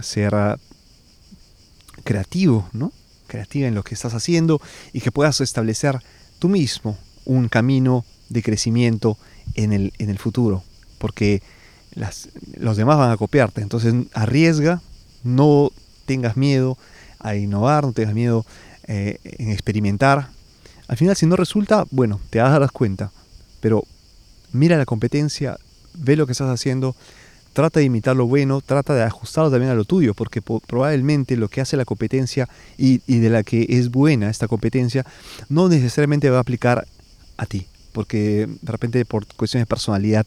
ser 0.00 0.34
ah, 0.34 0.58
creativo, 2.04 2.68
¿no? 2.72 2.92
Creativa 3.26 3.66
en 3.68 3.74
lo 3.74 3.82
que 3.82 3.94
estás 3.94 4.14
haciendo 4.14 4.60
y 4.92 5.00
que 5.00 5.12
puedas 5.12 5.40
establecer 5.40 6.00
tú 6.38 6.48
mismo 6.48 6.98
un 7.24 7.48
camino 7.48 8.04
de 8.28 8.42
crecimiento 8.42 9.18
en 9.54 9.72
el, 9.72 9.92
en 9.98 10.10
el 10.10 10.18
futuro, 10.18 10.62
porque 10.98 11.42
las, 11.94 12.28
los 12.58 12.76
demás 12.76 12.98
van 12.98 13.10
a 13.10 13.16
copiarte, 13.16 13.62
entonces 13.62 13.94
arriesga, 14.12 14.80
no 15.24 15.70
tengas 16.06 16.36
miedo 16.36 16.76
a 17.18 17.36
innovar, 17.36 17.84
no 17.84 17.92
tengas 17.92 18.14
miedo 18.14 18.44
eh, 18.84 19.18
en 19.24 19.50
experimentar. 19.50 20.28
Al 20.88 20.96
final, 20.96 21.14
si 21.14 21.26
no 21.26 21.36
resulta, 21.36 21.84
bueno, 21.90 22.20
te 22.30 22.40
vas 22.40 22.52
a 22.52 22.58
dar 22.58 22.72
cuenta, 22.72 23.12
pero 23.60 23.84
mira 24.52 24.76
la 24.76 24.86
competencia, 24.86 25.56
ve 25.94 26.16
lo 26.16 26.26
que 26.26 26.32
estás 26.32 26.48
haciendo, 26.48 26.96
trata 27.52 27.80
de 27.80 27.86
imitar 27.86 28.16
lo 28.16 28.26
bueno, 28.26 28.60
trata 28.60 28.94
de 28.94 29.02
ajustarlo 29.02 29.50
también 29.50 29.70
a 29.70 29.74
lo 29.74 29.84
tuyo, 29.84 30.14
porque 30.14 30.42
probablemente 30.42 31.36
lo 31.36 31.48
que 31.48 31.60
hace 31.60 31.76
la 31.76 31.84
competencia 31.84 32.48
y, 32.76 32.98
de 32.98 33.30
la 33.30 33.42
que 33.42 33.66
es 33.68 33.90
buena 33.90 34.30
esta 34.30 34.48
competencia, 34.48 35.04
no 35.48 35.68
necesariamente 35.68 36.30
va 36.30 36.38
a 36.38 36.40
aplicar 36.40 36.86
a 37.36 37.46
ti, 37.46 37.66
porque 37.92 38.48
de 38.62 38.72
repente 38.72 39.04
por 39.04 39.26
cuestiones 39.34 39.66
de 39.66 39.70
personalidad 39.70 40.26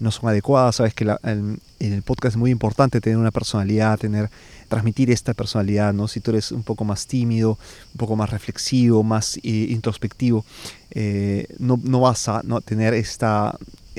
no 0.00 0.10
son 0.10 0.30
adecuadas, 0.30 0.76
sabes 0.76 0.94
que 0.94 1.04
en, 1.24 1.60
el 1.78 2.02
podcast 2.02 2.34
es 2.34 2.36
muy 2.38 2.50
importante 2.50 3.00
tener 3.00 3.18
una 3.18 3.30
personalidad, 3.30 3.98
tener 3.98 4.30
transmitir 4.68 5.10
esta 5.10 5.34
personalidad, 5.34 5.92
¿no? 5.92 6.08
Si 6.08 6.20
tú 6.20 6.30
eres 6.30 6.52
un 6.52 6.62
poco 6.62 6.84
más 6.84 7.06
tímido, 7.06 7.58
un 7.92 7.98
poco 7.98 8.16
más 8.16 8.30
reflexivo, 8.30 9.02
más 9.02 9.36
eh, 9.38 9.40
introspectivo, 9.68 10.44
eh, 10.92 11.46
no, 11.58 11.78
no, 11.82 12.00
vas 12.00 12.28
a 12.28 12.40
no, 12.44 12.60
tener 12.60 12.94
esta, 12.94 13.48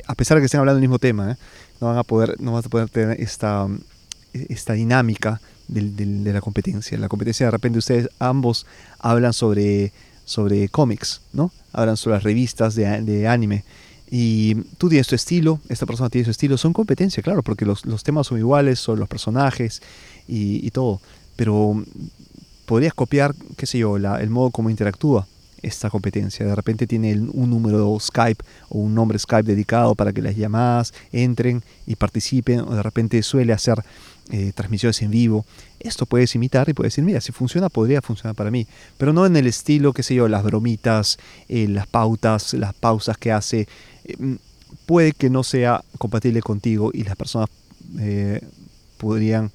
a 0.06 0.14
pesar 0.16 0.36
de 0.36 0.40
que 0.40 0.46
estén 0.46 0.60
hablando 0.60 0.80
del 0.80 0.88
mismo 0.88 0.98
tema, 0.98 1.32
¿eh? 1.32 1.36
no 1.80 1.88
van 1.88 1.98
a 1.98 2.02
poder, 2.02 2.40
no 2.40 2.52
vas 2.52 2.66
a 2.66 2.68
poder 2.68 2.88
tener 2.88 3.20
esta, 3.20 3.68
esta 4.32 4.72
dinámica 4.72 5.40
de 5.68 6.32
la 6.32 6.40
competencia. 6.40 6.98
La 6.98 7.08
competencia 7.08 7.46
de 7.46 7.50
repente 7.50 7.78
ustedes 7.78 8.08
ambos 8.18 8.66
hablan 8.98 9.32
sobre, 9.32 9.92
sobre 10.24 10.68
cómics, 10.68 11.22
¿no? 11.32 11.52
Hablan 11.72 11.96
sobre 11.96 12.16
las 12.16 12.22
revistas 12.22 12.74
de, 12.74 13.02
de 13.02 13.28
anime 13.28 13.64
y 14.14 14.56
tú 14.76 14.90
tienes 14.90 15.06
tu 15.06 15.14
estilo, 15.14 15.58
esta 15.70 15.86
persona 15.86 16.10
tiene 16.10 16.26
su 16.26 16.32
estilo, 16.32 16.58
son 16.58 16.74
competencia, 16.74 17.22
claro, 17.22 17.42
porque 17.42 17.64
los, 17.64 17.86
los 17.86 18.02
temas 18.02 18.26
son 18.26 18.36
iguales, 18.36 18.78
son 18.78 18.98
los 18.98 19.08
personajes 19.08 19.80
y, 20.28 20.66
y, 20.66 20.70
todo. 20.70 21.00
Pero 21.34 21.82
podrías 22.66 22.92
copiar, 22.92 23.34
qué 23.56 23.64
sé 23.64 23.78
yo, 23.78 23.98
la, 23.98 24.20
el 24.20 24.28
modo 24.28 24.50
como 24.50 24.68
interactúa 24.68 25.26
esta 25.62 25.88
competencia. 25.88 26.44
De 26.44 26.54
repente 26.54 26.86
tiene 26.86 27.14
un 27.32 27.48
número 27.48 27.96
Skype 27.98 28.44
o 28.68 28.80
un 28.80 28.94
nombre 28.94 29.18
Skype 29.18 29.44
dedicado 29.44 29.94
para 29.94 30.12
que 30.12 30.20
las 30.20 30.36
llamadas 30.36 30.92
entren 31.10 31.62
y 31.86 31.96
participen, 31.96 32.60
o 32.60 32.74
de 32.74 32.82
repente 32.82 33.22
suele 33.22 33.54
hacer 33.54 33.82
eh, 34.30 34.52
transmisiones 34.54 35.02
en 35.02 35.10
vivo. 35.10 35.44
Esto 35.80 36.06
puedes 36.06 36.34
imitar 36.34 36.68
y 36.68 36.74
puedes 36.74 36.92
decir, 36.92 37.04
mira, 37.04 37.20
si 37.20 37.32
funciona, 37.32 37.68
podría 37.68 38.00
funcionar 38.00 38.34
para 38.34 38.50
mí. 38.50 38.66
Pero 38.96 39.12
no 39.12 39.26
en 39.26 39.36
el 39.36 39.46
estilo, 39.46 39.92
qué 39.92 40.02
sé 40.02 40.14
yo, 40.14 40.28
las 40.28 40.44
bromitas, 40.44 41.18
eh, 41.48 41.66
las 41.68 41.86
pautas, 41.86 42.54
las 42.54 42.72
pausas 42.74 43.18
que 43.18 43.32
hace. 43.32 43.68
Eh, 44.04 44.36
puede 44.86 45.12
que 45.12 45.28
no 45.28 45.42
sea 45.42 45.84
compatible 45.98 46.40
contigo 46.40 46.90
y 46.92 47.04
las 47.04 47.16
personas 47.16 47.48
podrían 48.96 49.50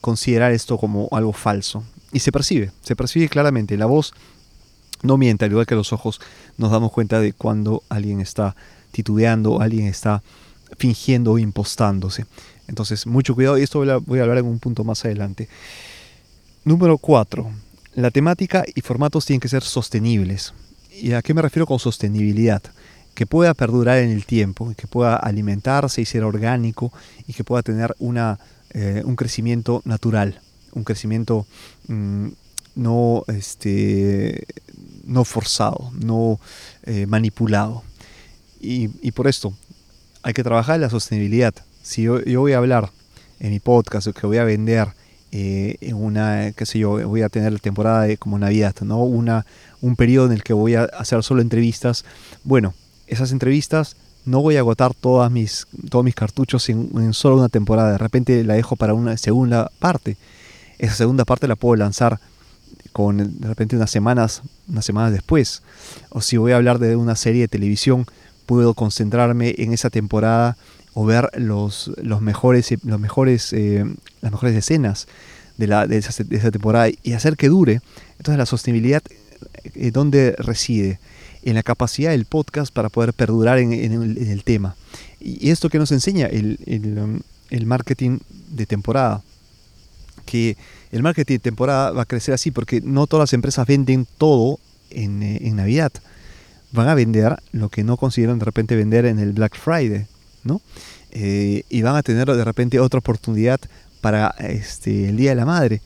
considerar 0.00 0.52
esto 0.52 0.78
como 0.78 1.08
algo 1.10 1.32
falso. 1.32 1.84
Y 2.12 2.20
se 2.20 2.32
percibe, 2.32 2.70
se 2.82 2.96
percibe 2.96 3.28
claramente. 3.28 3.76
La 3.76 3.86
voz 3.86 4.14
no 5.02 5.18
miente, 5.18 5.44
al 5.44 5.50
igual 5.50 5.66
que 5.66 5.74
los 5.74 5.92
ojos 5.92 6.20
nos 6.56 6.70
damos 6.70 6.92
cuenta 6.92 7.20
de 7.20 7.32
cuando 7.32 7.82
alguien 7.88 8.20
está 8.20 8.54
titubeando, 8.92 9.60
alguien 9.60 9.86
está 9.86 10.22
fingiendo 10.78 11.32
o 11.32 11.38
impostándose. 11.38 12.26
Entonces, 12.72 13.06
mucho 13.06 13.34
cuidado 13.34 13.58
y 13.58 13.62
esto 13.62 13.84
voy 14.06 14.18
a 14.18 14.22
hablar 14.22 14.38
en 14.38 14.46
un 14.46 14.58
punto 14.58 14.82
más 14.82 15.04
adelante. 15.04 15.46
Número 16.64 16.96
4. 16.96 17.50
La 17.96 18.10
temática 18.10 18.64
y 18.74 18.80
formatos 18.80 19.26
tienen 19.26 19.40
que 19.40 19.48
ser 19.48 19.62
sostenibles. 19.62 20.54
¿Y 20.90 21.12
a 21.12 21.20
qué 21.20 21.34
me 21.34 21.42
refiero 21.42 21.66
con 21.66 21.78
sostenibilidad? 21.78 22.62
Que 23.14 23.26
pueda 23.26 23.52
perdurar 23.52 23.98
en 23.98 24.08
el 24.08 24.24
tiempo, 24.24 24.72
que 24.74 24.86
pueda 24.86 25.16
alimentarse 25.16 26.00
y 26.00 26.06
ser 26.06 26.24
orgánico 26.24 26.90
y 27.26 27.34
que 27.34 27.44
pueda 27.44 27.62
tener 27.62 27.94
una, 27.98 28.38
eh, 28.70 29.02
un 29.04 29.16
crecimiento 29.16 29.82
natural, 29.84 30.40
un 30.72 30.84
crecimiento 30.84 31.46
mm, 31.88 32.28
no, 32.76 33.24
este, 33.28 34.46
no 35.04 35.26
forzado, 35.26 35.90
no 35.92 36.40
eh, 36.84 37.04
manipulado. 37.04 37.82
Y, 38.62 38.88
y 39.06 39.12
por 39.12 39.28
esto 39.28 39.52
hay 40.22 40.32
que 40.32 40.42
trabajar 40.42 40.76
en 40.76 40.80
la 40.80 40.88
sostenibilidad 40.88 41.54
si 41.82 42.02
yo, 42.02 42.20
voy 42.40 42.52
a 42.52 42.58
hablar 42.58 42.90
en 43.40 43.50
mi 43.50 43.60
podcast 43.60 44.06
o 44.06 44.12
que 44.12 44.26
voy 44.26 44.38
a 44.38 44.44
vender 44.44 44.88
eh, 45.32 45.76
en 45.80 45.96
una, 45.96 46.52
qué 46.52 46.66
sé 46.66 46.78
yo, 46.78 47.06
voy 47.08 47.22
a 47.22 47.28
tener 47.28 47.52
la 47.52 47.58
temporada 47.58 48.02
de 48.02 48.16
como 48.16 48.38
Navidad, 48.38 48.74
¿no? 48.82 49.02
Una, 49.02 49.46
un 49.80 49.96
periodo 49.96 50.26
en 50.26 50.32
el 50.32 50.42
que 50.42 50.52
voy 50.52 50.74
a 50.74 50.84
hacer 50.84 51.22
solo 51.22 51.42
entrevistas. 51.42 52.04
Bueno, 52.44 52.74
esas 53.06 53.32
entrevistas 53.32 53.96
no 54.24 54.40
voy 54.40 54.56
a 54.56 54.60
agotar 54.60 54.94
todas 54.94 55.30
mis, 55.30 55.66
todos 55.90 56.04
mis 56.04 56.14
cartuchos 56.14 56.68
en, 56.68 56.90
en, 56.94 57.12
solo 57.14 57.36
una 57.36 57.48
temporada. 57.48 57.92
De 57.92 57.98
repente 57.98 58.44
la 58.44 58.54
dejo 58.54 58.76
para 58.76 58.94
una 58.94 59.16
segunda 59.16 59.70
parte. 59.78 60.16
Esa 60.78 60.94
segunda 60.94 61.24
parte 61.24 61.48
la 61.48 61.56
puedo 61.56 61.76
lanzar 61.76 62.20
con 62.92 63.16
de 63.16 63.48
repente 63.48 63.74
unas 63.76 63.90
semanas, 63.90 64.42
unas 64.68 64.84
semanas 64.84 65.12
después. 65.12 65.62
O 66.10 66.20
si 66.20 66.36
voy 66.36 66.52
a 66.52 66.56
hablar 66.56 66.78
de 66.78 66.94
una 66.94 67.16
serie 67.16 67.42
de 67.42 67.48
televisión, 67.48 68.06
puedo 68.46 68.74
concentrarme 68.74 69.54
en 69.58 69.72
esa 69.72 69.90
temporada 69.90 70.56
o 70.94 71.04
ver 71.04 71.30
los, 71.36 71.90
los 72.02 72.20
mejores, 72.20 72.72
los 72.84 73.00
mejores, 73.00 73.52
eh, 73.52 73.84
las 74.20 74.32
mejores 74.32 74.54
escenas 74.56 75.06
de, 75.56 75.66
la, 75.66 75.86
de, 75.86 75.96
esa, 75.98 76.50
temporada 76.50 76.88
y 77.02 77.12
hacer 77.12 77.36
que 77.36 77.48
dure. 77.48 77.80
Entonces 78.18 78.38
la 78.38 78.46
sostenibilidad, 78.46 79.02
eh, 79.74 79.90
¿dónde 79.90 80.34
reside? 80.38 80.98
En 81.44 81.54
la 81.54 81.62
capacidad 81.62 82.10
del 82.10 82.24
podcast 82.26 82.72
para 82.72 82.88
poder 82.88 83.14
perdurar 83.14 83.58
en, 83.58 83.72
el, 83.72 84.44
tema. 84.44 84.76
Y 85.18 85.50
esto 85.50 85.68
que 85.70 85.78
nos 85.78 85.90
enseña 85.90 86.26
el, 86.26 86.58
um, 87.02 87.20
el, 87.50 87.66
marketing 87.66 88.20
de 88.50 88.64
temporada. 88.64 89.22
Que 90.24 90.56
el 90.92 91.02
marketing 91.02 91.34
de 91.34 91.38
temporada 91.40 91.90
va 91.90 92.02
a 92.02 92.06
crecer 92.06 92.32
así 92.32 92.52
porque 92.52 92.80
no 92.80 93.08
todas 93.08 93.22
las 93.22 93.32
empresas 93.32 93.66
venden 93.66 94.06
todo 94.18 94.60
en, 94.90 95.20
eh, 95.24 95.40
en 95.42 95.56
Navidad. 95.56 95.90
Van 96.70 96.88
a 96.88 96.94
vender 96.94 97.36
lo 97.50 97.70
que 97.70 97.82
no 97.82 97.96
consideran 97.96 98.38
de 98.38 98.44
repente 98.44 98.76
vender 98.76 99.04
en 99.04 99.18
el 99.18 99.32
Black 99.32 99.56
Friday 99.56 100.06
¿no? 100.44 100.60
Eh, 101.10 101.64
y 101.68 101.82
van 101.82 101.96
a 101.96 102.02
tener 102.02 102.26
de 102.26 102.44
repente 102.44 102.80
otra 102.80 102.98
oportunidad 102.98 103.60
para 104.00 104.34
este, 104.38 105.08
el 105.08 105.16
Día 105.16 105.30
de 105.30 105.36
la 105.36 105.46
Madre. 105.46 105.80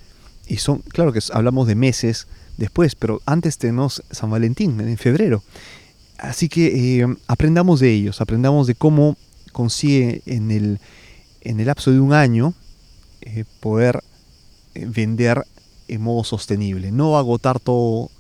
Y 0.46 0.58
son, 0.58 0.78
claro 0.78 1.12
que 1.12 1.20
hablamos 1.32 1.66
de 1.66 1.74
meses 1.74 2.26
después, 2.56 2.94
pero 2.94 3.20
antes 3.26 3.58
tenemos 3.58 4.02
San 4.10 4.30
Valentín, 4.30 4.80
en 4.80 4.96
febrero. 4.96 5.42
Así 6.18 6.48
que 6.48 7.00
eh, 7.00 7.16
aprendamos 7.26 7.80
de 7.80 7.92
ellos, 7.92 8.20
aprendamos 8.20 8.66
de 8.66 8.74
cómo 8.74 9.16
consigue 9.52 10.22
en 10.26 10.50
el, 10.50 10.78
en 11.42 11.60
el 11.60 11.66
lapso 11.66 11.90
de 11.90 12.00
un 12.00 12.12
año 12.12 12.54
eh, 13.20 13.44
poder 13.60 14.02
vender 14.74 15.44
en 15.88 16.02
modo 16.02 16.24
sostenible, 16.24 16.90
no 16.90 17.18
agotar 17.18 17.60
todo 17.60 18.10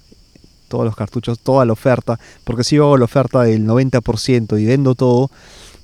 todos 0.68 0.84
los 0.84 0.96
cartuchos, 0.96 1.38
toda 1.38 1.64
la 1.64 1.72
oferta, 1.72 2.18
porque 2.44 2.64
si 2.64 2.76
yo 2.76 2.86
hago 2.86 2.98
la 2.98 3.04
oferta 3.04 3.42
del 3.42 3.66
90% 3.66 4.60
y 4.60 4.64
vendo 4.64 4.94
todo, 4.94 5.30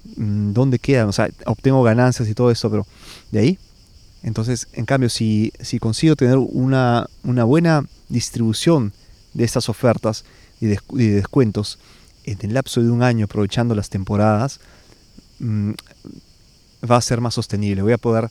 dónde 0.05 0.79
quedan, 0.79 1.09
o 1.09 1.13
sea, 1.13 1.29
obtengo 1.47 1.83
ganancias 1.83 2.29
y 2.29 2.35
todo 2.35 2.51
eso, 2.51 2.71
pero 2.71 2.87
de 3.31 3.39
ahí. 3.39 3.59
Entonces, 4.23 4.69
en 4.73 4.85
cambio, 4.85 5.09
si, 5.09 5.53
si 5.61 5.79
consigo 5.79 6.17
tener 6.17 6.39
una, 6.39 7.09
una 7.25 7.45
buena 7.45 7.85
distribución 8.09 8.93
de 9.35 9.45
estas 9.45 9.69
ofertas 9.69 10.25
y, 10.61 10.67
de, 10.67 10.79
descuentos 10.93 11.79
en 12.25 12.39
el 12.43 12.55
lapso 12.55 12.83
de 12.83 12.91
un 12.91 13.03
año, 13.03 13.25
aprovechando 13.25 13.75
las 13.75 13.89
temporadas, 13.89 14.61
mm, 15.41 15.73
va 16.89 16.97
a 16.97 17.01
ser 17.01 17.21
más 17.21 17.35
sostenible. 17.35 17.83
Voy 17.83 17.93
a 17.93 17.99
poder 17.99 18.31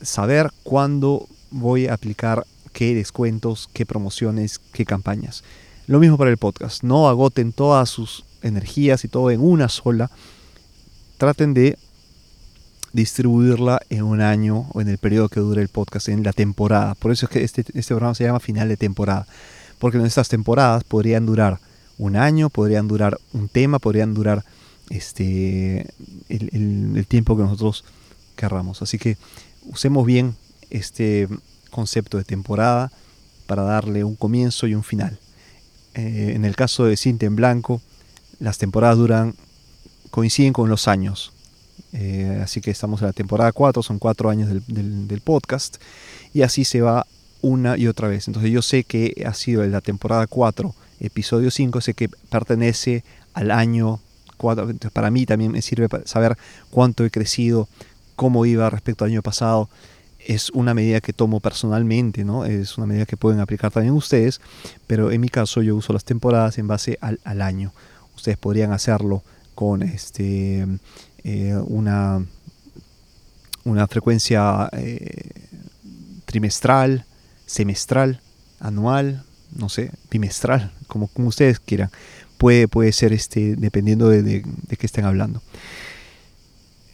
saber 0.00 0.50
cuándo 0.62 1.28
voy 1.50 1.86
a 1.86 1.94
aplicar 1.94 2.46
qué 2.72 2.94
descuentos, 2.94 3.68
qué 3.72 3.84
promociones, 3.84 4.58
qué 4.72 4.84
campañas. 4.86 5.44
Lo 5.86 5.98
mismo 5.98 6.16
para 6.16 6.30
el 6.30 6.38
podcast. 6.38 6.82
No 6.82 7.08
agoten 7.08 7.52
todas 7.52 7.90
sus 7.90 8.24
energías 8.42 9.04
y 9.04 9.08
todo 9.08 9.30
en 9.30 9.40
una 9.40 9.68
sola 9.68 10.10
traten 11.18 11.54
de 11.54 11.78
distribuirla 12.92 13.80
en 13.90 14.04
un 14.04 14.20
año 14.20 14.68
o 14.72 14.80
en 14.80 14.88
el 14.88 14.98
periodo 14.98 15.28
que 15.28 15.40
dure 15.40 15.60
el 15.60 15.68
podcast, 15.68 16.08
en 16.08 16.22
la 16.22 16.32
temporada. 16.32 16.94
Por 16.94 17.10
eso 17.10 17.26
es 17.26 17.30
que 17.30 17.42
este, 17.42 17.62
este 17.74 17.94
programa 17.94 18.14
se 18.14 18.24
llama 18.24 18.40
final 18.40 18.68
de 18.68 18.76
temporada. 18.76 19.26
Porque 19.78 19.98
en 19.98 20.06
estas 20.06 20.28
temporadas 20.28 20.84
podrían 20.84 21.26
durar 21.26 21.58
un 21.98 22.16
año, 22.16 22.50
podrían 22.50 22.88
durar 22.88 23.18
un 23.32 23.48
tema, 23.48 23.78
podrían 23.78 24.14
durar 24.14 24.44
este, 24.90 25.86
el, 26.28 27.06
tiempo 27.08 27.36
que 27.36 27.42
nosotros 27.42 27.84
querramos. 28.36 28.82
Así 28.82 28.98
que 28.98 29.16
usemos 29.64 30.06
bien 30.06 30.36
este 30.70 31.28
concepto 31.70 32.18
de 32.18 32.24
temporada 32.24 32.92
para 33.46 33.62
darle 33.62 34.04
un 34.04 34.16
comienzo 34.16 34.66
y 34.66 34.74
un 34.74 34.84
final. 34.84 35.18
Eh, 35.94 36.32
en 36.34 36.44
el 36.44 36.56
caso 36.56 36.84
de 36.84 36.96
Cinta 36.96 37.26
en 37.26 37.36
Blanco, 37.36 37.80
las 38.38 38.58
temporadas 38.58 38.98
duran 38.98 39.34
coinciden 40.14 40.52
con 40.52 40.70
los 40.70 40.86
años. 40.86 41.32
Eh, 41.92 42.38
así 42.40 42.60
que 42.60 42.70
estamos 42.70 43.00
en 43.00 43.08
la 43.08 43.12
temporada 43.12 43.50
4, 43.50 43.82
son 43.82 43.98
cuatro 43.98 44.30
años 44.30 44.48
del, 44.48 45.20
podcast, 45.24 45.78
y 46.32 46.42
así 46.42 46.64
se 46.64 46.80
va 46.80 47.04
una 47.40 47.76
y 47.76 47.88
otra 47.88 48.06
vez. 48.06 48.28
Entonces 48.28 48.52
yo 48.52 48.62
sé 48.62 48.84
que 48.84 49.24
ha 49.26 49.34
sido 49.34 49.66
la 49.66 49.80
temporada 49.80 50.28
4, 50.28 50.72
episodio 51.00 51.50
5, 51.50 51.80
sé 51.80 51.94
que 51.94 52.08
pertenece 52.08 53.02
al 53.32 53.50
año 53.50 53.98
4. 54.36 54.70
Entonces 54.70 54.92
para 54.92 55.10
mí 55.10 55.26
también 55.26 55.50
me 55.50 55.62
sirve 55.62 55.88
saber 56.04 56.38
cuánto 56.70 57.04
he 57.04 57.10
crecido, 57.10 57.68
cómo 58.14 58.46
iba 58.46 58.70
respecto 58.70 59.04
al 59.04 59.10
año 59.10 59.22
pasado. 59.22 59.68
Es 60.20 60.48
una 60.50 60.74
medida 60.74 61.00
que 61.00 61.12
tomo 61.12 61.40
personalmente, 61.40 62.22
¿no? 62.22 62.44
Es 62.44 62.78
una 62.78 62.86
medida 62.86 63.04
que 63.04 63.16
pueden 63.16 63.40
aplicar 63.40 63.72
también 63.72 63.94
ustedes, 63.94 64.40
pero 64.86 65.10
en 65.10 65.20
mi 65.20 65.28
caso 65.28 65.60
yo 65.60 65.74
uso 65.74 65.92
las 65.92 66.04
temporadas 66.04 66.56
en 66.58 66.68
base 66.68 66.98
al 67.00 67.42
año. 67.42 67.72
Ustedes 68.14 68.38
podrían 68.38 68.72
hacerlo 68.72 69.24
con 69.54 69.82
este, 69.82 70.66
eh, 71.22 71.54
una, 71.66 72.24
una 73.64 73.86
frecuencia 73.86 74.68
eh, 74.72 75.30
trimestral, 76.26 77.06
semestral, 77.46 78.20
anual, 78.60 79.24
no 79.54 79.68
sé, 79.68 79.90
bimestral, 80.10 80.72
como, 80.86 81.08
como 81.08 81.28
ustedes 81.28 81.60
quieran. 81.60 81.90
Puede, 82.38 82.68
puede 82.68 82.92
ser 82.92 83.12
este, 83.12 83.56
dependiendo 83.56 84.08
de, 84.08 84.22
de, 84.22 84.42
qué 84.76 84.86
estén 84.86 85.04
hablando. 85.04 85.42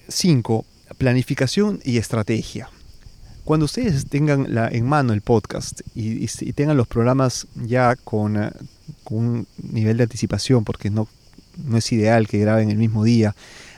5. 0.09 0.65
Planificación 0.99 1.81
y 1.85 1.97
estrategia. 1.97 2.69
Cuando 3.45 3.65
ustedes 3.65 4.07
tengan 4.07 4.47
en 4.73 4.87
mano 4.87 5.13
el 5.13 5.23
podcast 5.23 5.81
y, 5.95 6.25
y, 6.25 6.53
tengan 6.53 6.77
los 6.77 6.87
programas 6.87 7.47
ya 7.57 7.97
con, 7.97 8.35
con, 9.03 9.19
un 9.19 9.47
nivel 9.57 9.97
de 9.97 10.03
anticipación, 10.05 10.65
porque 10.65 10.91
no 10.91 11.09
no 11.65 11.77
es 11.77 11.91
ideal 11.93 12.29
que 12.29 12.39
graben 12.39 12.71
el 12.71 12.79
mismo 12.79 13.05
día. 13.05 13.35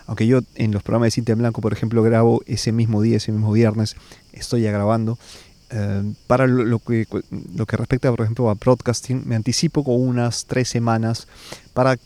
Aunque 0.06 0.26
yo 0.26 0.40
en 0.56 0.72
los 0.72 0.82
programas 0.82 1.06
de 1.06 1.10
Cinta 1.12 1.32
en 1.32 1.38
Blanco, 1.38 1.60
por 1.60 1.72
ejemplo, 1.72 2.02
grabo 2.02 2.42
ese 2.46 2.72
mismo 2.72 3.02
día, 3.02 3.16
ese 3.16 3.32
mismo 3.32 3.52
viernes, 3.52 3.96
estoy 4.32 4.62
ya 4.62 4.72
grabando. 4.72 5.18
Eh, 5.70 6.12
para 6.26 6.46
lo, 6.46 6.78
que, 6.80 7.06
lo 7.54 7.66
que 7.66 7.76
respecta, 7.76 8.10
por 8.10 8.20
ejemplo, 8.20 8.50
a 8.50 8.54
broadcasting, 8.54 9.22
me 9.26 9.36
anticipo 9.36 9.84
con 9.84 10.00
unas 10.00 10.44
tres 10.44 10.68
semanas 10.68 11.28
para 11.72 11.96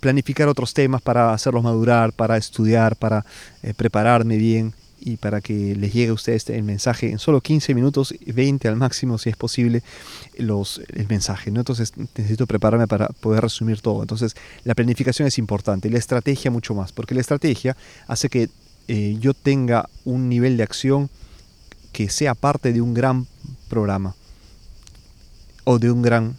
planificar 0.00 0.48
otros 0.48 0.74
temas, 0.74 1.02
para 1.02 1.32
hacerlos 1.32 1.64
madurar, 1.64 2.12
para 2.12 2.36
estudiar, 2.36 2.94
para 2.96 3.24
eh, 3.62 3.74
prepararme 3.74 4.36
bien 4.36 4.72
y 5.00 5.16
para 5.16 5.40
que 5.40 5.74
les 5.76 5.92
llegue 5.92 6.10
a 6.10 6.12
ustedes 6.12 6.48
el 6.50 6.62
mensaje 6.62 7.10
en 7.10 7.18
solo 7.18 7.40
15 7.40 7.74
minutos, 7.74 8.14
20 8.26 8.68
al 8.68 8.76
máximo 8.76 9.18
si 9.18 9.30
es 9.30 9.36
posible, 9.36 9.82
los, 10.36 10.80
el 10.92 11.08
mensaje. 11.08 11.50
¿no? 11.50 11.60
Entonces 11.60 11.92
necesito 11.96 12.46
prepararme 12.46 12.86
para 12.86 13.08
poder 13.08 13.42
resumir 13.42 13.80
todo. 13.80 14.02
Entonces 14.02 14.34
la 14.64 14.74
planificación 14.74 15.28
es 15.28 15.38
importante, 15.38 15.90
la 15.90 15.98
estrategia 15.98 16.50
mucho 16.50 16.74
más, 16.74 16.92
porque 16.92 17.14
la 17.14 17.20
estrategia 17.20 17.76
hace 18.06 18.28
que 18.28 18.50
eh, 18.88 19.16
yo 19.20 19.34
tenga 19.34 19.88
un 20.04 20.28
nivel 20.28 20.56
de 20.56 20.62
acción 20.62 21.10
que 21.92 22.08
sea 22.08 22.34
parte 22.34 22.72
de 22.72 22.80
un 22.80 22.94
gran 22.94 23.26
programa 23.68 24.14
o 25.64 25.78
de 25.78 25.90
un 25.90 26.02
gran 26.02 26.36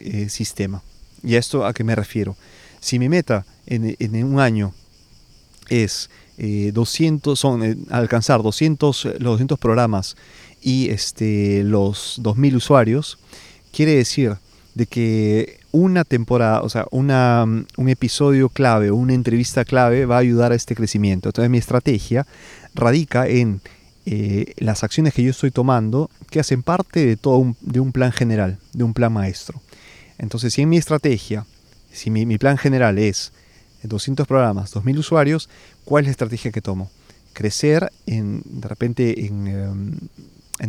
eh, 0.00 0.28
sistema. 0.28 0.82
¿Y 1.22 1.36
a 1.36 1.38
esto 1.38 1.64
a 1.64 1.72
qué 1.72 1.84
me 1.84 1.94
refiero? 1.94 2.36
Si 2.80 2.98
mi 2.98 3.08
meta 3.08 3.46
en, 3.66 3.96
en 3.98 4.24
un 4.24 4.38
año 4.40 4.74
es 5.68 6.10
200, 6.38 7.32
eh, 7.32 7.40
son 7.40 7.62
eh, 7.62 7.76
alcanzar 7.90 8.42
200, 8.42 9.04
los 9.18 9.32
200 9.32 9.58
programas 9.58 10.16
y 10.60 10.90
este, 10.90 11.62
los 11.64 12.20
2.000 12.22 12.56
usuarios, 12.56 13.18
quiere 13.72 13.94
decir 13.94 14.36
de 14.74 14.86
que 14.86 15.60
una 15.72 16.04
temporada, 16.04 16.62
o 16.62 16.68
sea, 16.68 16.86
una, 16.90 17.44
un 17.44 17.88
episodio 17.88 18.48
clave 18.48 18.90
una 18.90 19.14
entrevista 19.14 19.64
clave 19.64 20.06
va 20.06 20.16
a 20.16 20.20
ayudar 20.20 20.52
a 20.52 20.54
este 20.54 20.74
crecimiento. 20.74 21.28
Entonces 21.28 21.50
mi 21.50 21.58
estrategia 21.58 22.26
radica 22.74 23.26
en 23.26 23.60
eh, 24.04 24.52
las 24.58 24.84
acciones 24.84 25.14
que 25.14 25.22
yo 25.22 25.30
estoy 25.30 25.50
tomando 25.50 26.10
que 26.30 26.40
hacen 26.40 26.62
parte 26.62 27.04
de 27.04 27.16
todo 27.16 27.38
un, 27.38 27.56
de 27.60 27.80
un 27.80 27.92
plan 27.92 28.12
general, 28.12 28.58
de 28.72 28.84
un 28.84 28.94
plan 28.94 29.12
maestro. 29.12 29.60
Entonces 30.18 30.54
si 30.54 30.62
en 30.62 30.68
mi 30.68 30.76
estrategia, 30.76 31.46
si 31.92 32.10
mi, 32.10 32.26
mi 32.26 32.38
plan 32.38 32.58
general 32.58 32.98
es 32.98 33.32
200 33.86 34.26
programas, 34.26 34.74
2.000 34.74 34.98
usuarios, 34.98 35.48
¿cuál 35.84 36.04
es 36.04 36.08
la 36.08 36.12
estrategia 36.12 36.52
que 36.52 36.62
tomo? 36.62 36.90
Crecer 37.32 37.92
en, 38.06 38.42
de 38.44 38.68
repente 38.68 39.26
en, 39.26 39.46
em, 39.46 39.92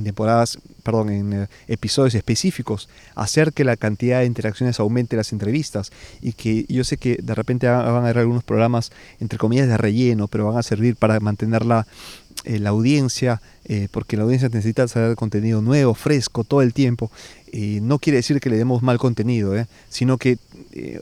temporadas, 0.04 0.60
perdón, 0.84 1.10
en 1.10 1.34
eh, 1.34 1.48
episodios 1.68 2.16
específicos, 2.16 2.90
hacer 3.16 3.54
que 3.54 3.64
la 3.64 3.78
cantidad 3.78 4.20
de 4.20 4.26
interacciones 4.26 4.80
aumente 4.80 5.16
las 5.16 5.32
entrevistas 5.32 5.92
y 6.22 6.34
que 6.34 6.66
yo 6.68 6.84
sé 6.84 6.98
que 6.98 7.18
de 7.22 7.36
repente 7.36 7.68
van 7.68 7.86
a 7.86 7.98
haber 8.00 8.18
algunos 8.18 8.44
programas, 8.44 8.92
entre 9.20 9.40
comillas, 9.40 9.68
de 9.68 9.78
relleno, 9.78 10.28
pero 10.28 10.48
van 10.48 10.58
a 10.58 10.64
servir 10.64 10.96
para 10.96 11.20
mantener 11.20 11.66
la, 11.66 11.88
eh, 12.44 12.62
audiencia, 12.66 13.42
eh, 13.66 13.88
porque 13.92 14.18
la 14.18 14.24
audiencia 14.24 14.50
necesita 14.50 14.88
saber 14.88 15.16
contenido 15.16 15.62
nuevo, 15.62 15.94
fresco, 15.94 16.44
todo 16.44 16.62
el 16.62 16.74
tiempo. 16.74 17.12
no 17.82 17.98
quiere 17.98 18.18
decir 18.18 18.40
que 18.40 18.50
le 18.50 18.58
demos 18.58 18.84
mal 18.84 18.98
contenido, 18.98 19.54
sino 19.90 20.18
que 20.18 20.38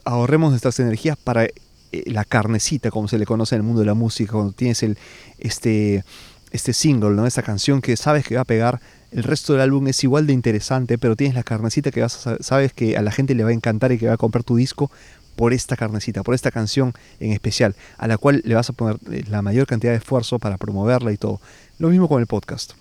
ahorremos 0.05 0.51
nuestras 0.51 0.79
energías 0.79 1.17
para 1.17 1.47
la 1.91 2.25
carnecita, 2.25 2.91
como 2.91 3.07
se 3.07 3.17
le 3.17 3.25
conoce 3.25 3.55
en 3.55 3.61
el 3.61 3.63
mundo 3.63 3.79
de 3.81 3.85
la 3.85 3.93
música, 3.93 4.33
cuando 4.33 4.51
tienes 4.53 4.83
el, 4.83 4.97
este, 5.37 6.03
este 6.51 6.73
single, 6.73 7.11
¿no? 7.11 7.25
esta 7.25 7.43
canción 7.43 7.81
que 7.81 7.95
sabes 7.97 8.25
que 8.25 8.35
va 8.35 8.41
a 8.41 8.45
pegar, 8.45 8.81
el 9.11 9.23
resto 9.23 9.53
del 9.53 9.61
álbum 9.61 9.87
es 9.87 10.03
igual 10.03 10.27
de 10.27 10.33
interesante, 10.33 10.97
pero 10.97 11.15
tienes 11.15 11.35
la 11.35 11.43
carnecita 11.43 11.91
que 11.91 12.01
vas 12.01 12.27
sabes 12.41 12.73
que 12.73 12.97
a 12.97 13.01
la 13.01 13.11
gente 13.11 13.33
le 13.33 13.43
va 13.43 13.51
a 13.51 13.53
encantar 13.53 13.91
y 13.91 13.97
que 13.97 14.07
va 14.07 14.13
a 14.13 14.17
comprar 14.17 14.43
tu 14.43 14.57
disco 14.57 14.91
por 15.35 15.53
esta 15.53 15.75
carnecita, 15.75 16.23
por 16.23 16.35
esta 16.35 16.51
canción 16.51 16.93
en 17.19 17.31
especial, 17.31 17.75
a 17.97 18.07
la 18.07 18.17
cual 18.17 18.41
le 18.45 18.55
vas 18.55 18.69
a 18.69 18.73
poner 18.73 18.97
eh, 19.11 19.23
la 19.29 19.41
mayor 19.41 19.67
cantidad 19.67 19.91
de 19.91 19.97
esfuerzo 19.99 20.39
para 20.39 20.57
promoverla 20.57 21.11
y 21.11 21.17
todo. 21.17 21.39
Lo 21.77 21.89
mismo 21.89 22.07
con 22.07 22.21
el 22.21 22.27
podcast. 22.27 22.73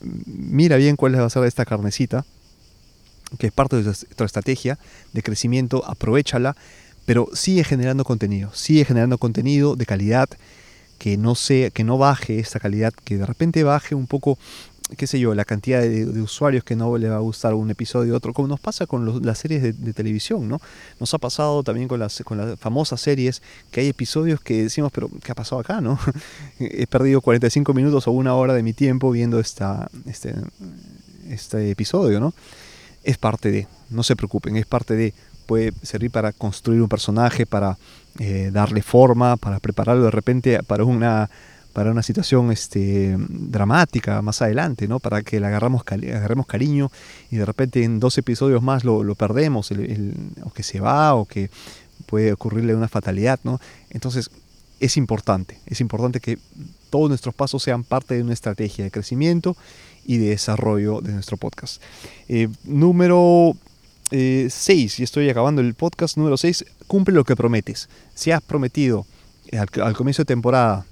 Mira 0.00 0.76
bien 0.76 0.96
cuál 0.96 1.18
va 1.18 1.24
a 1.24 1.30
ser 1.30 1.44
esta 1.44 1.64
carnecita, 1.64 2.24
que 3.38 3.46
es 3.46 3.52
parte 3.52 3.82
de 3.82 3.92
tu 3.92 4.24
estrategia 4.24 4.78
de 5.12 5.22
crecimiento, 5.22 5.84
aprovechala 5.86 6.56
pero 7.06 7.28
sigue 7.32 7.64
generando 7.64 8.04
contenido, 8.04 8.50
sigue 8.54 8.84
generando 8.84 9.18
contenido 9.18 9.76
de 9.76 9.86
calidad, 9.86 10.28
que 10.98 11.16
no, 11.16 11.34
sea, 11.34 11.70
que 11.70 11.84
no 11.84 11.98
baje 11.98 12.38
esta 12.38 12.60
calidad, 12.60 12.92
que 12.92 13.18
de 13.18 13.26
repente 13.26 13.62
baje 13.62 13.94
un 13.94 14.06
poco, 14.06 14.38
qué 14.96 15.06
sé 15.06 15.18
yo, 15.18 15.34
la 15.34 15.44
cantidad 15.44 15.82
de, 15.82 16.06
usuarios 16.22 16.64
que 16.64 16.76
no 16.76 16.96
le 16.96 17.08
va 17.08 17.16
a 17.16 17.20
gustar 17.20 17.54
un 17.54 17.70
episodio 17.70 18.14
u 18.14 18.16
otro, 18.16 18.32
como 18.32 18.48
nos 18.48 18.60
pasa 18.60 18.86
con 18.86 19.24
las 19.24 19.38
series 19.38 19.62
de, 19.62 19.92
televisión, 19.92 20.48
¿no? 20.48 20.60
Nos 21.00 21.12
ha 21.12 21.18
pasado 21.18 21.62
también 21.62 21.88
con 21.88 22.00
las, 22.00 22.22
con 22.24 22.38
las 22.38 22.58
famosas 22.58 23.00
series, 23.00 23.42
que 23.70 23.80
hay 23.80 23.88
episodios 23.88 24.40
que 24.40 24.62
decimos, 24.62 24.92
pero 24.92 25.10
¿qué 25.22 25.32
ha 25.32 25.34
pasado 25.34 25.60
acá, 25.60 25.80
no? 25.80 25.98
He 26.58 26.86
perdido 26.86 27.20
45 27.20 27.74
minutos 27.74 28.06
o 28.08 28.12
una 28.12 28.34
hora 28.34 28.54
de 28.54 28.62
mi 28.62 28.72
tiempo 28.72 29.10
viendo 29.10 29.40
esta, 29.40 29.90
este, 30.06 30.34
este 31.28 31.70
episodio, 31.70 32.20
¿no? 32.20 32.32
Es 33.02 33.18
parte 33.18 33.50
de, 33.50 33.66
no 33.90 34.02
se 34.02 34.16
preocupen, 34.16 34.56
es 34.56 34.64
parte 34.64 34.94
de 34.94 35.12
puede 35.44 35.72
servir 35.82 36.10
para 36.10 36.32
construir 36.32 36.82
un 36.82 36.88
personaje, 36.88 37.46
para 37.46 37.78
eh, 38.18 38.50
darle 38.52 38.82
forma, 38.82 39.36
para 39.36 39.58
prepararlo 39.60 40.04
de 40.04 40.10
repente 40.10 40.62
para 40.62 40.84
una, 40.84 41.30
para 41.72 41.90
una 41.90 42.02
situación 42.02 42.52
este, 42.52 43.16
dramática 43.18 44.22
más 44.22 44.40
adelante, 44.40 44.86
¿no? 44.86 45.00
para 45.00 45.22
que 45.22 45.40
le 45.40 45.46
agarramos, 45.46 45.82
agarremos 45.86 46.46
cariño 46.46 46.90
y 47.30 47.36
de 47.36 47.44
repente 47.44 47.82
en 47.82 48.00
dos 48.00 48.16
episodios 48.16 48.62
más 48.62 48.84
lo, 48.84 49.14
perdemos, 49.16 49.72
o 49.72 50.50
que 50.52 50.62
se 50.62 50.80
va, 50.80 51.14
o 51.14 51.24
que 51.24 51.50
puede 52.06 52.32
ocurrirle 52.32 52.74
una 52.74 52.88
fatalidad. 52.88 53.40
¿no? 53.42 53.60
Entonces 53.90 54.30
es 54.78 54.96
importante, 54.96 55.58
es 55.66 55.80
importante 55.80 56.20
que 56.20 56.38
todos 56.90 57.08
nuestros 57.08 57.34
pasos 57.34 57.62
sean 57.62 57.82
parte 57.82 58.14
de 58.14 58.22
una 58.22 58.32
estrategia 58.32 58.84
de 58.84 58.92
crecimiento 58.92 59.56
y 60.06 60.18
de 60.18 60.30
desarrollo 60.30 61.00
de 61.00 61.12
nuestro 61.12 61.36
podcast. 61.36 61.82
Eh, 62.28 62.48
número 62.62 63.56
6, 64.10 64.10
eh, 64.12 64.94
y 64.98 65.02
estoy 65.02 65.28
acabando 65.28 65.60
el 65.60 65.74
podcast 65.74 66.16
número 66.16 66.36
6, 66.36 66.64
cumple 66.86 67.14
lo 67.14 67.24
que 67.24 67.36
prometes. 67.36 67.88
Si 68.14 68.30
has 68.30 68.42
prometido 68.42 69.06
al, 69.52 69.94
comienzo 69.94 70.22
de 70.22 70.26
temporada 70.26 70.84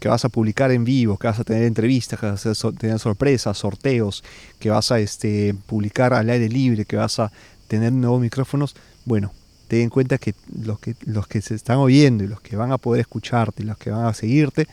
que 0.00 0.08
vas 0.08 0.24
a 0.24 0.28
publicar 0.28 0.70
en 0.70 0.84
vivo, 0.84 1.16
que 1.16 1.26
vas 1.26 1.38
a 1.38 1.44
tener 1.44 1.64
entrevistas, 1.64 2.20
que 2.20 2.26
vas 2.26 2.46
a 2.46 2.72
tener 2.72 2.98
sorpresas, 2.98 3.56
sorteos, 3.56 4.22
que 4.58 4.70
vas 4.70 4.92
a 4.92 5.00
este, 5.00 5.54
publicar 5.66 6.12
al 6.12 6.28
aire 6.28 6.48
libre, 6.48 6.84
que 6.84 6.96
vas 6.96 7.18
a 7.18 7.32
tener 7.68 7.92
nuevos 7.92 8.20
micrófonos, 8.20 8.76
bueno, 9.04 9.32
ten 9.68 9.82
en 9.82 9.90
cuenta 9.90 10.18
que 10.18 10.34
los, 10.62 10.78
que 10.78 10.94
los 11.04 11.26
que 11.26 11.40
se 11.40 11.54
están 11.54 11.78
oyendo 11.78 12.24
y 12.24 12.26
los 12.26 12.40
que 12.40 12.56
van 12.56 12.72
a 12.72 12.78
poder 12.78 13.00
escucharte 13.00 13.62
y 13.62 13.66
los 13.66 13.78
que 13.78 13.90
van 13.90 14.06
a 14.06 14.14
seguirte, 14.14 14.66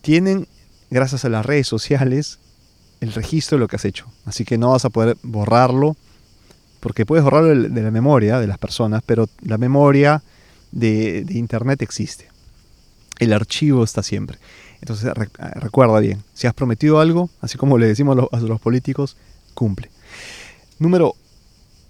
tienen, 0.00 0.48
gracias 0.90 1.24
a 1.24 1.28
las 1.28 1.46
redes 1.46 1.68
sociales, 1.68 2.38
el 3.00 3.12
registro 3.12 3.56
de 3.56 3.60
lo 3.60 3.68
que 3.68 3.76
has 3.76 3.84
hecho. 3.84 4.06
Así 4.24 4.44
que 4.44 4.58
no 4.58 4.70
vas 4.70 4.84
a 4.84 4.90
poder 4.90 5.16
borrarlo 5.22 5.96
porque 6.80 7.06
puedes 7.06 7.24
borrarlo 7.24 7.68
de 7.68 7.82
la 7.82 7.90
memoria 7.90 8.40
de 8.40 8.46
las 8.46 8.58
personas, 8.58 9.02
pero 9.04 9.28
la 9.42 9.58
memoria 9.58 10.22
de, 10.72 11.24
Internet 11.30 11.82
existe. 11.82 12.28
El 13.18 13.32
archivo 13.32 13.84
está 13.84 14.02
siempre. 14.02 14.38
Entonces 14.80 15.12
recuerda 15.56 16.00
bien, 16.00 16.22
si 16.32 16.46
has 16.46 16.54
prometido 16.54 17.00
algo, 17.00 17.28
así 17.42 17.58
como 17.58 17.76
le 17.76 17.86
decimos 17.86 18.16
a 18.32 18.40
los, 18.40 18.60
políticos, 18.60 19.16
cumple. 19.54 19.90
Número 20.78 21.14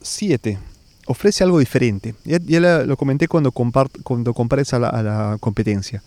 7. 0.03 0.59
Ofrece 1.07 1.45
algo 1.45 1.61
diferente. 1.61 2.15
Ya, 2.25 2.61
lo 2.61 2.97
comenté 2.97 3.29
cuando, 3.29 3.53
cuando 3.53 4.35
compares 4.35 4.75
a 4.75 4.81
la, 4.81 4.89
a 4.89 5.03
la 5.03 5.37
competencia. 5.39 6.03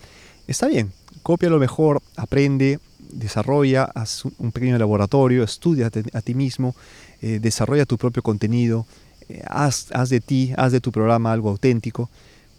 Está 0.45 0.67
bien, 0.67 0.91
copia 1.23 1.49
lo 1.49 1.57
mejor, 1.57 2.01
aprende, 2.17 2.79
desarrolla, 3.13 3.83
haz 3.95 4.25
un 4.25 4.51
pequeño 4.51 4.77
laboratorio, 4.77 5.43
estudia 5.43 5.89
a 6.13 6.21
ti 6.21 6.33
mismo, 6.33 6.75
eh, 7.21 7.39
desarrolla 7.39 7.85
tu 7.85 7.97
propio 7.97 8.21
contenido, 8.21 8.85
eh, 9.29 9.41
haz, 9.47 9.89
de 10.09 10.19
ti, 10.19 10.53
haz 10.57 10.71
de 10.71 10.81
tu 10.81 10.91
programa 10.91 11.31
algo 11.31 11.49
auténtico, 11.49 12.09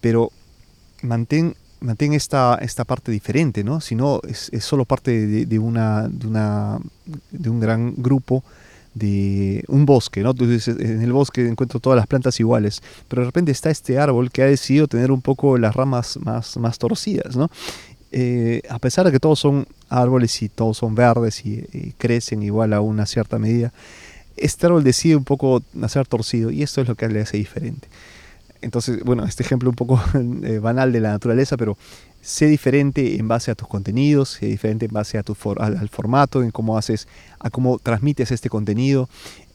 pero 0.01 0.31
mantén, 1.03 1.55
mantén 1.81 2.15
esta, 2.15 2.59
esta 2.63 2.85
parte 2.85 3.13
diferente, 3.13 3.63
¿no? 3.65 3.81
Si 3.81 3.95
no, 3.95 4.21
es, 4.27 4.51
solo 4.65 4.85
parte 4.85 5.45
de, 5.47 5.59
una, 5.59 6.09
de, 6.09 6.27
una, 6.27 6.79
de 7.31 7.51
un 7.51 7.61
gran 7.61 7.95
grupo 7.97 8.43
de 8.95 9.65
un 9.67 9.85
bosque, 9.85 10.23
¿no? 10.23 10.35
Tú 10.35 10.45
en 10.45 11.03
el 11.03 11.13
bosque 11.13 11.47
encuentro 11.47 11.81
todas 11.81 11.97
las 11.97 12.07
plantas 12.07 12.39
iguales, 12.39 12.81
pero 13.09 13.23
de 13.23 13.27
repente 13.27 13.51
está 13.51 13.71
este 13.71 13.99
árbol 13.99 14.31
que 14.31 14.43
ha 14.43 14.47
decidido 14.47 14.87
tener 14.87 15.11
un 15.11 15.21
poco 15.21 15.59
las 15.59 15.75
ramas 15.75 16.17
más, 16.23 16.57
más 16.57 16.79
torcidas, 16.79 17.37
¿no? 17.37 17.51
Eh, 18.17 18.63
a 18.69 18.79
pesar 18.79 19.05
de 19.05 19.11
que 19.11 19.19
todos 19.19 19.41
son 19.41 19.67
árboles 19.89 20.41
y 20.41 20.49
todos 20.49 20.79
son 20.79 20.95
verdes 20.95 21.45
y, 21.45 21.95
crecen 21.99 22.45
igual 22.45 22.73
a 22.73 22.81
una 22.81 23.07
cierta 23.07 23.41
medida, 23.41 23.73
este 24.37 24.67
árbol 24.67 24.85
decide 24.85 25.17
un 25.17 25.25
poco 25.25 25.65
nacer 25.73 26.07
torcido 26.07 26.53
y 26.53 26.63
esto 26.63 26.81
es 26.81 26.87
lo 26.87 26.95
que 26.95 27.09
le 27.09 27.23
hace 27.23 27.39
diferente. 27.39 27.89
Entonces, 28.61 29.03
bueno, 29.03 29.25
este 29.25 29.43
ejemplo 29.43 29.69
un 29.69 29.75
poco 29.75 30.01
eh, 30.45 30.61
banal 30.61 30.93
de 30.93 31.01
la 31.01 31.11
naturaleza, 31.11 31.57
pero 31.57 31.77
sé 32.23 32.47
diferente 32.47 33.19
en 33.19 33.27
base 33.27 33.51
a 33.51 33.57
tus 33.57 33.67
contenidos, 33.67 34.29
sé 34.29 34.47
diferente 34.47 34.87
en 34.87 34.93
base 34.93 35.19
a 35.19 35.25
al, 35.59 35.89
formato, 35.89 36.45
en 36.45 36.53
cómo 36.53 36.79
haces, 36.79 37.09
a 37.41 37.51
cómo 37.51 37.81
transmites 37.81 38.31
este 38.31 38.49
contenido, 38.49 39.09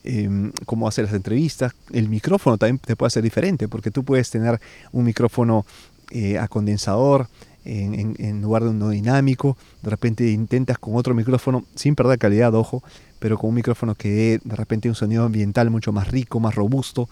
em, 0.04 0.52
cómo 0.66 0.86
hacer 0.86 1.06
las 1.06 1.14
entrevistas. 1.14 1.72
El 1.94 2.10
micrófono 2.10 2.58
también 2.58 2.78
te 2.78 2.94
puede 2.94 3.06
hacer 3.06 3.22
diferente, 3.22 3.68
porque 3.68 3.90
tú 3.90 4.04
puedes 4.04 4.28
tener 4.28 4.60
un 4.92 5.04
micrófono 5.04 5.64
eh, 6.10 6.38
a 6.38 6.46
condensador, 6.46 7.28
en, 7.70 8.42
lugar 8.42 8.64
de 8.64 8.70
uno 8.70 8.90
dinámico. 8.90 9.56
De 9.82 9.90
repente 9.90 10.30
intentas 10.30 10.78
con 10.78 10.96
otro 10.96 11.14
micrófono, 11.14 11.64
sin 11.74 11.94
perder 11.94 12.18
calidad, 12.18 12.54
ojo, 12.54 12.82
pero 13.18 13.38
con 13.38 13.50
un 13.50 13.56
micrófono 13.56 13.94
que 13.94 14.10
dé 14.10 14.40
de 14.42 14.56
repente 14.56 14.88
un 14.88 14.94
sonido 14.94 15.24
ambiental 15.24 15.70
mucho 15.70 15.92
más 15.92 16.08
rico, 16.08 16.40
más 16.40 16.54
robusto. 16.54 17.08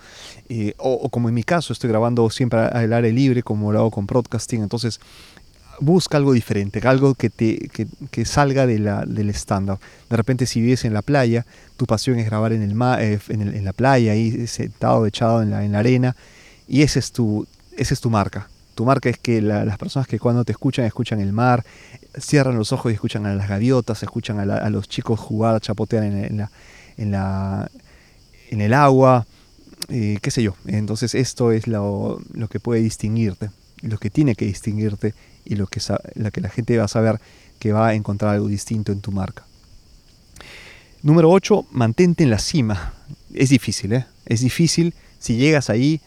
Eh, 0.49 0.75
o, 0.79 1.09
como 1.09 1.29
en 1.29 1.35
mi 1.35 1.45
caso, 1.45 1.73
estoy 1.73 1.89
grabando 1.89 2.29
siempre 2.31 2.61
al 2.61 2.93
aire 2.93 3.13
libre, 3.13 3.43
como 3.43 3.73
lo 3.73 3.79
hago 3.79 3.91
con 3.91 4.07
broadcasting. 4.07 4.63
Entonces, 4.63 5.01
busca 5.81 6.17
algo 6.17 6.33
diferente, 6.33 6.81
algo 6.87 7.15
que, 7.15 7.31
te, 7.31 7.71
que, 8.11 8.25
salga 8.25 8.67
de 8.67 8.79
la, 8.79 9.05
del 9.05 9.31
estándar. 9.31 9.79
De 10.11 10.17
repente 10.17 10.47
si 10.47 10.61
vives 10.61 10.85
en 10.85 10.93
la 10.93 11.03
playa, 11.03 11.47
tu 11.77 11.87
pasión 11.87 12.19
es 12.19 12.27
grabar 12.27 12.53
en, 12.53 12.63
el, 12.63 12.77
eh, 13.01 13.21
en, 13.29 13.65
la 13.65 13.73
playa, 13.73 14.13
ahí 14.13 14.47
sentado, 14.49 15.07
echado 15.07 15.43
en 15.43 15.51
la, 15.51 15.65
en 15.65 15.73
la 15.73 15.79
arena, 15.79 16.17
y 16.67 16.83
ese 16.83 16.99
es 16.99 17.13
tu, 17.13 17.47
esa 17.77 17.95
es 17.95 18.01
tu 18.01 18.11
marca. 18.11 18.49
Tu 18.79 18.85
marca 18.85 19.09
es 19.09 19.19
que 19.19 19.43
las 19.43 19.77
personas 19.77 20.07
que 20.07 20.21
cuando 20.21 20.45
te 20.45 20.53
escuchan, 20.53 20.85
escuchan 20.85 21.19
el 21.19 21.33
mar, 21.33 21.65
cierran 22.17 22.57
los 22.57 22.71
ojos 22.71 22.93
y 22.93 22.95
escuchan 22.95 23.27
a 23.27 23.35
las 23.35 23.49
gaviotas, 23.49 24.05
escuchan 24.05 24.39
a, 24.39 24.71
los 24.71 24.89
chicos 24.89 25.19
jugar, 25.19 25.61
chapotear 25.61 26.05
en, 26.05 26.37
la, 26.37 26.53
en, 26.97 27.11
la, 27.11 27.69
en 28.51 28.61
el 28.61 28.73
agua, 28.73 29.27
eh, 29.89 30.19
qué 30.23 30.31
sé 30.31 30.45
yo. 30.45 30.55
Entonces 30.69 31.17
esto 31.17 31.51
es 31.51 31.67
lo, 31.67 32.21
lo 32.33 32.47
que 32.47 32.61
puede 32.61 32.81
distinguirte, 32.81 33.51
lo 33.83 33.99
que 33.99 34.11
tiene 34.11 34.37
que 34.37 34.45
distinguirte 34.45 35.13
y 35.45 35.57
lo 35.57 35.67
que, 35.67 35.81
la 36.15 36.31
que 36.31 36.41
la 36.41 36.49
gente 36.49 36.79
va 36.79 36.85
a 36.85 36.89
saber 36.89 37.21
que 37.59 37.73
va 37.73 37.89
a 37.89 37.95
encontrar 37.95 38.37
algo 38.37 38.47
distinto 38.47 38.93
en 38.93 39.01
tu 39.01 39.11
marca. 39.11 39.45
Número 41.03 41.33
8, 41.33 41.67
mantente 41.73 42.23
en 42.23 42.31
la 42.31 42.39
cima. 42.39 42.95
Es 43.35 43.49
difícil, 43.49 43.95
¿eh? 43.95 44.07
Es 44.25 44.41
difícil. 44.41 44.95
Si 45.19 45.35
llegas 45.35 45.69
ahí, 45.69 46.01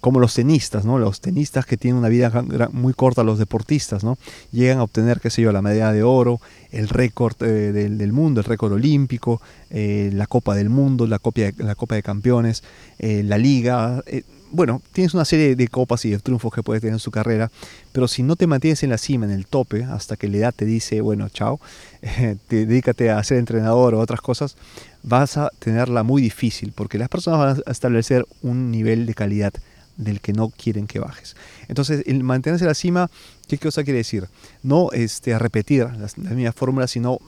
como 0.00 0.20
los 0.20 0.34
tenistas, 0.34 0.84
¿no? 0.84 0.98
Los 0.98 1.20
tenistas 1.20 1.66
que 1.66 1.76
tienen 1.76 1.98
una 1.98 2.08
vida 2.08 2.44
muy 2.72 2.94
corta, 2.94 3.22
los 3.22 3.38
deportistas, 3.38 4.04
¿no? 4.04 4.18
Llegan 4.52 4.78
a 4.78 4.82
obtener, 4.82 5.20
qué 5.20 5.30
sé 5.30 5.42
yo, 5.42 5.52
la 5.52 5.62
medalla 5.62 5.92
de 5.92 6.02
oro, 6.02 6.40
el 6.70 6.88
récord 6.88 7.34
eh, 7.42 7.72
del, 7.72 8.12
mundo, 8.12 8.40
el 8.40 8.44
récord 8.44 8.72
olímpico, 8.72 9.40
eh, 9.70 10.10
la 10.12 10.26
Copa 10.26 10.54
del 10.54 10.68
Mundo, 10.68 11.06
la, 11.06 11.20
la 11.58 11.74
Copa 11.74 11.94
de 11.94 12.02
Campeones, 12.02 12.62
eh, 12.98 13.22
la 13.24 13.38
Liga. 13.38 14.02
bueno, 14.50 14.82
tienes 14.92 15.14
una 15.14 15.24
serie 15.24 15.56
de 15.56 15.68
copas 15.68 16.04
y 16.04 16.10
de 16.10 16.18
triunfos 16.18 16.52
que 16.52 16.62
puedes 16.62 16.80
tener 16.80 16.94
en 16.94 17.00
su 17.00 17.10
carrera, 17.10 17.50
pero 17.92 18.08
si 18.08 18.22
no 18.22 18.36
te 18.36 18.46
mantienes 18.46 18.82
en 18.82 18.90
la 18.90 18.98
cima, 18.98 19.26
en 19.26 19.32
el 19.32 19.46
tope, 19.46 19.84
hasta 19.84 20.16
que 20.16 20.28
la 20.28 20.38
edad 20.38 20.54
te 20.54 20.64
dice, 20.64 21.00
bueno, 21.00 21.28
chao, 21.28 21.60
te, 22.48 22.66
dedícate 22.66 23.10
a 23.10 23.22
ser 23.24 23.38
entrenador 23.38 23.94
o 23.94 24.00
otras 24.00 24.20
cosas, 24.20 24.56
vas 25.02 25.36
a 25.36 25.50
tenerla 25.58 26.02
muy 26.02 26.22
difícil, 26.22 26.72
porque 26.74 26.98
las 26.98 27.08
personas 27.08 27.38
van 27.40 27.62
a 27.66 27.70
establecer 27.70 28.26
un 28.42 28.70
nivel 28.70 29.06
de 29.06 29.14
calidad 29.14 29.52
del 29.98 30.20
que 30.20 30.32
no 30.32 30.48
quieren 30.48 30.86
que 30.86 31.00
bajes. 31.00 31.36
Entonces, 31.66 32.04
el 32.06 32.24
mantenerse 32.24 32.64
en 32.64 32.68
la 32.68 32.74
cima, 32.74 33.10
¿qué 33.46 33.58
cosa 33.58 33.84
quiere 33.84 33.98
decir? 33.98 34.28
No 34.62 34.90
este, 34.92 35.38
repetir 35.38 35.86
las, 35.98 36.16
mismas 36.16 36.54
fórmulas, 36.54 36.90
sino 36.90 37.18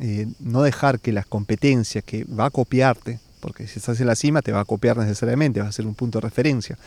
eh, 0.00 0.26
no 0.38 0.62
dejar 0.62 1.00
que 1.00 1.12
la 1.12 1.24
competencia 1.24 2.00
que 2.00 2.24
va 2.24 2.46
a 2.46 2.50
copiarte, 2.50 3.20
porque 3.40 3.66
si 3.66 3.78
estás 3.78 4.00
en 4.00 4.06
la 4.06 4.14
cima 4.14 4.42
te 4.42 4.52
va 4.52 4.60
a 4.60 4.64
copiar 4.64 4.96
necesariamente, 4.96 5.60
va 5.60 5.68
a 5.68 5.72
ser 5.72 5.86
un 5.86 5.94
punto 5.94 6.18
de 6.18 6.22
referencia, 6.22 6.78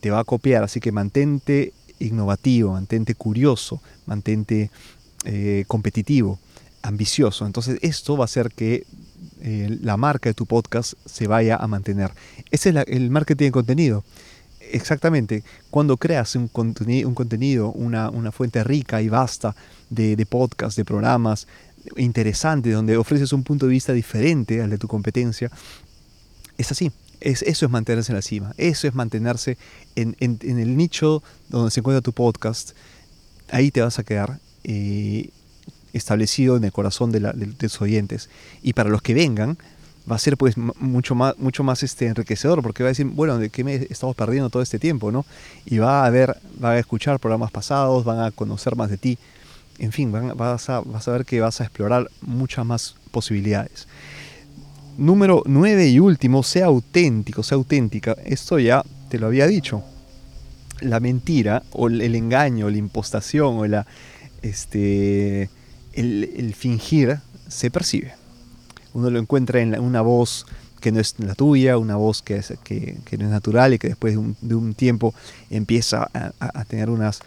te 0.00 0.10
va 0.10 0.18
a 0.18 0.24
copiar, 0.24 0.64
así 0.64 0.80
que 0.80 0.92
mantente 0.92 1.72
innovativo, 2.00 2.72
mantente 2.72 3.14
curioso, 3.14 3.80
mantente 4.06 4.70
eh, 5.24 5.64
competitivo, 5.68 6.38
ambicioso. 6.82 7.46
Entonces 7.46 7.78
esto 7.82 8.16
va 8.16 8.24
a 8.24 8.26
hacer 8.26 8.50
que 8.50 8.86
eh, 9.42 9.78
la 9.82 9.96
marca 9.96 10.30
de 10.30 10.34
tu 10.34 10.46
podcast 10.46 10.94
se 11.04 11.26
vaya 11.26 11.56
a 11.56 11.66
mantener. 11.66 12.12
Ese 12.50 12.70
es 12.70 12.76
el 12.88 13.10
marketing 13.10 13.46
de 13.46 13.52
contenido 13.52 14.04
exactamente, 14.72 15.42
cuando 15.70 15.96
creas 15.96 16.34
un, 16.36 16.48
contenido, 16.48 17.72
una, 17.72 18.32
fuente 18.32 18.64
rica 18.64 19.02
y 19.02 19.08
vasta 19.08 19.54
de, 19.88 20.26
podcasts, 20.26 20.76
de 20.76 20.84
programas 20.84 21.46
interesantes, 21.96 22.74
donde 22.74 22.96
ofreces 22.96 23.32
un 23.32 23.42
punto 23.42 23.66
de 23.66 23.72
vista 23.72 23.92
diferente 23.92 24.62
al 24.62 24.70
de 24.70 24.78
tu 24.78 24.88
competencia, 24.88 25.50
es 26.58 26.70
así. 26.70 26.92
Es, 27.20 27.42
eso 27.42 27.66
es 27.66 27.70
mantenerse 27.70 28.12
en 28.12 28.16
la 28.16 28.22
cima, 28.22 28.54
eso 28.56 28.88
es 28.88 28.94
mantenerse 28.94 29.58
en, 29.94 30.16
el 30.20 30.76
nicho 30.76 31.22
donde 31.50 31.70
se 31.70 31.80
encuentra 31.80 32.00
tu 32.00 32.14
podcast. 32.14 32.70
Ahí 33.50 33.70
te 33.70 33.82
vas 33.82 33.98
a 33.98 34.04
quedar 34.04 34.40
eh, 34.64 35.28
establecido 35.92 36.56
en 36.56 36.64
el 36.64 36.72
corazón 36.72 37.12
de, 37.12 37.20
de 37.20 37.46
tus 37.46 37.82
oyentes. 37.82 38.30
Y 38.62 38.72
para 38.72 38.88
los 38.88 39.02
que 39.02 39.12
vengan, 39.12 39.58
va 40.10 40.16
a 40.16 40.18
ser 40.18 40.36
pues 40.36 40.56
mucho 40.56 41.14
más, 41.14 41.38
mucho 41.38 41.62
más 41.62 41.82
este, 41.82 42.06
enriquecedor 42.06 42.62
porque 42.62 42.82
va 42.82 42.88
a 42.88 42.92
decir, 42.92 43.06
bueno, 43.06 43.38
¿de 43.38 43.50
qué 43.50 43.64
me 43.64 43.74
estamos 43.74 44.16
perdiendo 44.16 44.50
todo 44.50 44.62
este 44.62 44.78
tiempo? 44.78 45.12
¿no? 45.12 45.24
Y 45.66 45.78
va 45.78 46.04
a 46.04 46.10
ver, 46.10 46.36
va 46.62 46.72
a 46.72 46.78
escuchar 46.78 47.18
programas 47.18 47.50
pasados, 47.50 48.04
van 48.04 48.20
a 48.20 48.30
conocer 48.30 48.76
más 48.76 48.90
de 48.90 48.96
ti. 48.96 49.18
En 49.78 49.92
fin, 49.92 50.12
vas, 50.12 50.68
a, 50.68 50.80
vas 50.80 51.08
a 51.08 51.12
ver 51.12 51.24
que 51.24 51.40
vas 51.40 51.60
a 51.60 51.64
explorar 51.64 52.10
muchas 52.20 52.66
más 52.66 52.96
posibilidades. 53.10 53.88
Número 54.98 55.42
9 55.46 55.88
y 55.88 55.98
último, 55.98 56.42
sea 56.42 56.66
auténtico, 56.66 57.42
sea 57.42 57.56
auténtica. 57.56 58.14
Esto 58.24 58.58
ya 58.58 58.84
te 59.08 59.18
lo 59.18 59.28
había 59.28 59.46
dicho. 59.46 59.82
La 60.80 61.00
mentira 61.00 61.62
o 61.72 61.88
el 61.88 62.14
engaño, 62.14 62.68
la 62.68 62.76
impostación 62.76 63.58
o 63.58 63.66
la, 63.66 63.86
este, 64.42 65.48
el, 65.94 66.30
el 66.36 66.54
fingir 66.54 67.18
se 67.48 67.70
percibe 67.70 68.19
uno 68.94 69.10
lo 69.10 69.18
encuentra 69.18 69.60
en 69.60 69.78
una 69.80 70.00
voz 70.00 70.46
que 70.80 70.90
no 70.90 71.00
es 71.00 71.14
la 71.18 71.34
tuya, 71.34 71.78
una 71.78 71.96
voz 71.96 72.22
que, 72.22 72.36
es, 72.36 72.54
que, 72.64 72.96
no 73.18 73.24
es 73.24 73.30
natural 73.30 73.74
y 73.74 73.78
que 73.78 73.88
después 73.88 74.16
de 74.40 74.54
un, 74.54 74.74
tiempo 74.74 75.14
empieza 75.50 76.08
a, 76.12 76.64
tener 76.64 76.90
unas, 76.90 77.20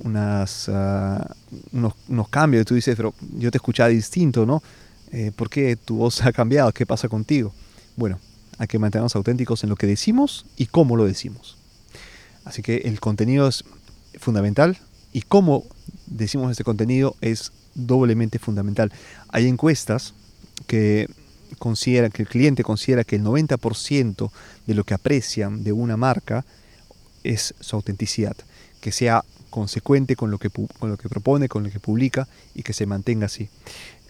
unas, 0.00 0.68
ah, 0.68 1.34
unos, 1.72 2.28
cambios. 2.28 2.62
Y 2.62 2.64
tú 2.64 2.74
dices, 2.74 2.94
pero 2.96 3.14
yo 3.38 3.50
te 3.50 3.58
escuchaba 3.58 3.88
distinto, 3.88 4.46
¿no? 4.46 4.62
Eh, 5.10 5.32
¿Por 5.34 5.48
qué 5.48 5.76
tu 5.76 5.96
voz 5.96 6.22
ha 6.22 6.32
cambiado? 6.32 6.70
¿Qué 6.72 6.84
pasa 6.84 7.08
contigo? 7.08 7.52
Bueno, 7.96 8.18
hay 8.58 8.66
que 8.66 8.78
mantenernos 8.78 9.16
auténticos 9.16 9.64
en 9.64 9.70
lo 9.70 9.76
que 9.76 9.86
decimos 9.86 10.46
y 10.56 10.66
cómo 10.66 10.96
lo 10.96 11.06
decimos. 11.06 11.56
Así 12.44 12.62
que 12.62 12.76
el 12.84 13.00
contenido 13.00 13.48
es 13.48 13.64
fundamental 14.18 14.78
y 15.12 15.22
cómo 15.22 15.64
decimos 16.06 16.50
este 16.50 16.64
contenido 16.64 17.16
es 17.20 17.52
doblemente 17.74 18.38
fundamental. 18.38 18.92
Hay 19.28 19.48
encuestas 19.48 20.14
que 20.66 21.08
considera 21.58 22.10
que 22.10 22.22
el 22.22 22.28
cliente 22.28 22.62
considera 22.62 23.04
que 23.04 23.16
el 23.16 23.24
90% 23.24 24.30
de 24.66 24.74
lo 24.74 24.84
que 24.84 24.94
aprecian 24.94 25.64
de 25.64 25.72
una 25.72 25.96
marca 25.96 26.44
es 27.24 27.54
su 27.60 27.76
autenticidad, 27.76 28.36
que 28.80 28.92
sea 28.92 29.24
consecuente 29.50 30.16
con 30.16 30.30
lo 30.30 30.38
que, 30.38 30.50
con 30.50 30.90
lo 30.90 30.96
que 30.96 31.08
propone, 31.08 31.48
con 31.48 31.64
lo 31.64 31.70
que 31.70 31.80
publica 31.80 32.28
y 32.54 32.62
que 32.62 32.72
se 32.72 32.86
mantenga 32.86 33.26
así. 33.26 33.48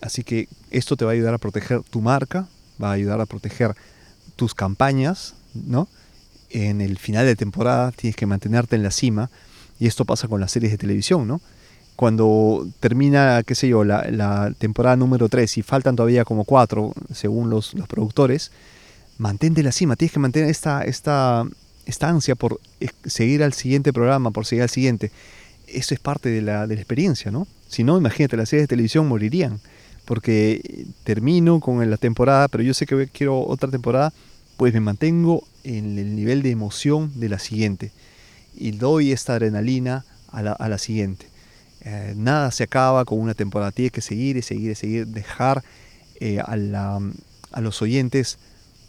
Así 0.00 0.24
que 0.24 0.48
esto 0.70 0.96
te 0.96 1.04
va 1.04 1.12
a 1.12 1.14
ayudar 1.14 1.34
a 1.34 1.38
proteger 1.38 1.82
tu 1.82 2.00
marca, 2.00 2.48
va 2.82 2.90
a 2.90 2.92
ayudar 2.92 3.20
a 3.20 3.26
proteger 3.26 3.74
tus 4.36 4.54
campañas, 4.54 5.34
¿no? 5.54 5.88
En 6.50 6.80
el 6.80 6.98
final 6.98 7.26
de 7.26 7.36
temporada 7.36 7.92
tienes 7.92 8.16
que 8.16 8.26
mantenerte 8.26 8.76
en 8.76 8.82
la 8.82 8.90
cima 8.90 9.30
y 9.78 9.86
esto 9.86 10.04
pasa 10.04 10.28
con 10.28 10.40
las 10.40 10.52
series 10.52 10.72
de 10.72 10.78
televisión, 10.78 11.26
¿no? 11.26 11.40
Cuando 11.96 12.68
termina, 12.78 13.42
qué 13.44 13.54
sé 13.54 13.68
yo, 13.68 13.82
la, 13.82 14.52
temporada 14.58 14.96
número 14.96 15.28
3 15.28 15.58
y 15.58 15.62
faltan 15.62 15.96
todavía 15.96 16.24
como 16.24 16.44
4, 16.44 16.92
según 17.12 17.50
los, 17.50 17.74
productores, 17.88 18.52
mantente 19.18 19.62
la 19.62 19.72
cima, 19.72 19.96
tienes 19.96 20.12
que 20.12 20.20
mantener 20.20 20.50
esta, 20.50 20.82
esta, 20.82 21.44
esta 21.86 22.14
por 22.38 22.60
seguir 23.06 23.42
al 23.42 23.54
siguiente 23.54 23.92
programa, 23.92 24.30
por 24.30 24.44
seguir 24.44 24.62
al 24.62 24.68
siguiente. 24.68 25.10
Eso 25.66 25.94
es 25.94 26.00
parte 26.00 26.28
de 26.28 26.42
la, 26.42 26.66
de 26.66 26.74
la 26.74 26.80
experiencia, 26.80 27.30
¿no? 27.30 27.48
Si 27.68 27.82
no, 27.82 27.96
imagínate, 27.98 28.36
las 28.36 28.50
series 28.50 28.64
de 28.64 28.68
televisión 28.68 29.08
morirían, 29.08 29.58
porque 30.04 30.86
termino 31.02 31.60
con 31.60 31.88
la 31.90 31.96
temporada, 31.96 32.46
pero 32.48 32.62
yo 32.62 32.74
sé 32.74 32.86
que 32.86 33.08
quiero 33.08 33.40
otra 33.40 33.70
temporada, 33.70 34.12
pues 34.56 34.72
me 34.72 34.80
mantengo 34.80 35.44
en 35.64 35.98
el 35.98 36.14
nivel 36.14 36.42
de 36.42 36.50
emoción 36.50 37.10
de 37.16 37.28
la 37.28 37.38
siguiente 37.38 37.90
y 38.54 38.70
doy 38.72 39.12
esta 39.12 39.34
adrenalina 39.34 40.04
a 40.30 40.42
la, 40.42 40.52
a 40.52 40.68
la 40.68 40.78
siguiente. 40.78 41.26
Eh, 41.88 42.14
nada 42.16 42.50
se 42.50 42.64
acaba 42.64 43.04
con 43.04 43.20
una 43.20 43.32
temporada, 43.32 43.70
tiene 43.70 43.90
que 43.90 44.00
seguir 44.00 44.36
y 44.36 44.42
seguir 44.42 44.72
y 44.72 44.74
seguir, 44.74 45.06
dejar 45.06 45.62
eh, 46.18 46.40
a, 46.40 47.60
los 47.60 47.80
oyentes 47.80 48.40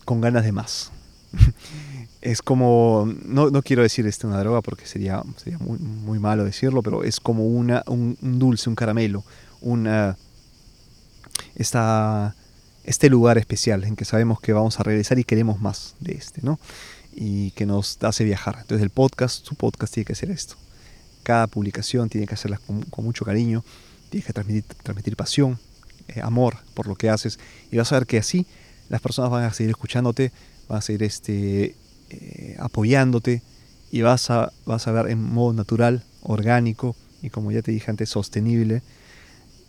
con 0.03 0.19
ganas 0.19 0.43
de 0.43 0.51
más. 0.51 0.91
es 2.21 2.41
como, 2.41 3.07
no, 3.23 3.51
quiero 3.61 3.83
decir 3.83 4.07
este 4.07 4.25
una 4.25 4.39
droga 4.39 4.63
porque 4.63 4.87
sería, 4.87 5.21
sería 5.35 5.59
muy, 5.59 6.17
malo 6.17 6.43
decirlo, 6.43 6.81
pero 6.81 7.03
es 7.03 7.19
como 7.19 7.45
una, 7.45 7.83
un, 7.85 8.17
dulce, 8.19 8.67
un 8.67 8.75
caramelo, 8.75 9.23
una, 9.61 10.17
esta, 11.53 12.33
este 12.83 13.11
lugar 13.11 13.37
especial 13.37 13.83
en 13.83 13.95
que 13.95 14.05
sabemos 14.05 14.41
que 14.41 14.53
vamos 14.53 14.79
a 14.79 14.83
regresar 14.83 15.19
y 15.19 15.23
queremos 15.23 15.61
más 15.61 15.95
de 15.99 16.13
este, 16.13 16.41
¿no? 16.41 16.59
Y 17.13 17.51
que 17.51 17.67
nos 17.67 17.99
hace 18.01 18.23
viajar. 18.23 18.57
Entonces 18.59 18.81
el 18.81 18.89
podcast, 18.89 19.45
su 19.45 19.53
podcast 19.53 19.93
tiene 19.93 20.05
que 20.05 20.15
ser 20.15 20.31
esto 20.31 20.55
cada 21.27 21.47
publicación 21.47 22.07
tiene 22.07 22.25
que 22.25 22.35
hacerla 22.35 22.57
con, 22.57 23.03
mucho 23.03 23.25
cariño, 23.25 23.61
tienes 24.09 24.25
que 24.25 24.31
transmitir, 24.31 24.63
transmitir 24.81 25.17
pasión, 25.17 25.59
eh, 26.07 26.21
amor 26.21 26.55
por 26.73 26.87
lo 26.87 26.95
que 26.95 27.09
haces 27.09 27.37
y 27.69 27.75
vas 27.75 27.91
a 27.91 27.95
ver 27.95 28.07
que 28.07 28.17
así 28.17 28.47
las 28.87 29.01
personas 29.01 29.29
van 29.29 29.43
a 29.43 29.51
seguir 29.51 29.71
escuchándote, 29.71 30.31
van 30.69 30.77
a 30.77 30.81
seguir 30.81 31.03
este, 31.03 31.75
eh, 32.11 32.55
apoyándote 32.59 33.41
y 33.91 34.03
vas 34.03 34.29
a, 34.29 34.53
vas 34.65 34.87
a 34.87 34.93
ver 34.93 35.11
en 35.11 35.21
modo 35.21 35.51
natural, 35.51 36.05
orgánico 36.21 36.95
y 37.21 37.29
como 37.29 37.51
ya 37.51 37.61
te 37.61 37.73
dije 37.73 37.91
antes, 37.91 38.07
sostenible 38.07 38.81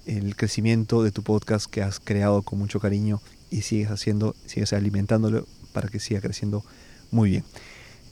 el 0.07 0.37
crecimiento 0.37 1.03
de 1.03 1.11
tu 1.11 1.25
podcast 1.25 1.67
que 1.69 1.83
has 1.83 1.99
creado 1.99 2.43
con 2.43 2.61
mucho 2.61 2.79
cariño 2.79 3.21
y 3.51 3.63
sigues 3.63 3.91
haciendo, 3.91 4.37
sigues 4.47 4.73
alimentándolo 4.73 5.45
para 5.73 5.89
que 5.89 5.99
siga 5.99 6.21
creciendo 6.21 6.65
muy 7.11 7.31
bien. 7.31 7.45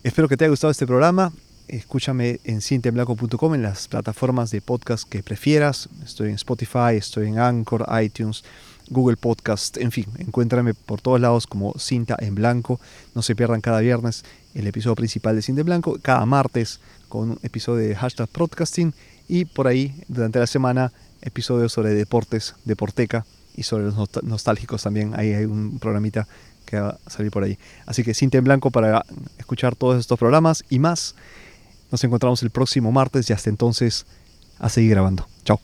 Espero 0.02 0.26
que 0.26 0.36
te 0.36 0.46
haya 0.46 0.50
gustado 0.50 0.72
este 0.72 0.84
programa 0.84 1.32
escúchame 1.68 2.40
en 2.44 2.60
cintemblanco.com 2.60 3.54
en 3.54 3.62
las 3.62 3.88
plataformas 3.88 4.50
de 4.50 4.60
podcast 4.60 5.08
que 5.08 5.22
prefieras. 5.22 5.88
Estoy 6.04 6.28
en 6.28 6.34
Spotify, 6.34 6.96
estoy 6.96 7.28
en 7.28 7.38
Anchor, 7.38 7.86
iTunes, 8.02 8.44
Google 8.88 9.16
Podcast, 9.16 9.76
en 9.78 9.90
fin, 9.90 10.06
encuéntrame 10.18 10.74
por 10.74 11.00
todos 11.00 11.20
lados 11.20 11.46
como 11.46 11.74
Cinta 11.78 12.16
en 12.20 12.34
Blanco. 12.34 12.80
No 13.14 13.22
se 13.22 13.34
pierdan 13.34 13.60
cada 13.60 13.80
viernes 13.80 14.24
el 14.54 14.66
episodio 14.66 14.94
principal 14.94 15.36
de 15.36 15.42
Cinta 15.42 15.60
en 15.60 15.66
Blanco, 15.66 15.98
cada 16.00 16.24
martes 16.26 16.80
con 17.08 17.30
un 17.30 17.38
episodio 17.42 17.88
de 17.88 17.96
hashtag 17.96 18.28
podcasting 18.28 18.94
y 19.28 19.44
por 19.44 19.66
ahí 19.66 19.94
durante 20.08 20.38
la 20.38 20.46
semana 20.46 20.92
episodios 21.22 21.72
sobre 21.72 21.94
deportes, 21.94 22.54
deporteca 22.64 23.26
y 23.56 23.64
sobre 23.64 23.84
los 23.84 23.96
nostálgicos 24.22 24.82
también. 24.82 25.12
Ahí 25.16 25.32
hay 25.32 25.44
un 25.44 25.78
programita 25.78 26.28
que 26.64 26.78
va 26.78 26.98
a 27.04 27.10
salir 27.10 27.30
por 27.30 27.44
ahí. 27.44 27.58
Así 27.86 28.02
que 28.02 28.12
Cinta 28.12 28.38
en 28.38 28.44
Blanco 28.44 28.70
para 28.70 29.04
escuchar 29.38 29.76
todos 29.76 29.98
estos 29.98 30.18
programas 30.18 30.64
y 30.68 30.78
más. 30.78 31.14
Nos 31.90 32.02
encontramos 32.04 32.42
el 32.42 32.50
próximo 32.50 32.92
martes 32.92 33.28
y 33.30 33.32
hasta 33.32 33.50
entonces 33.50 34.06
a 34.58 34.68
seguir 34.68 34.90
grabando. 34.90 35.26
Chao. 35.44 35.60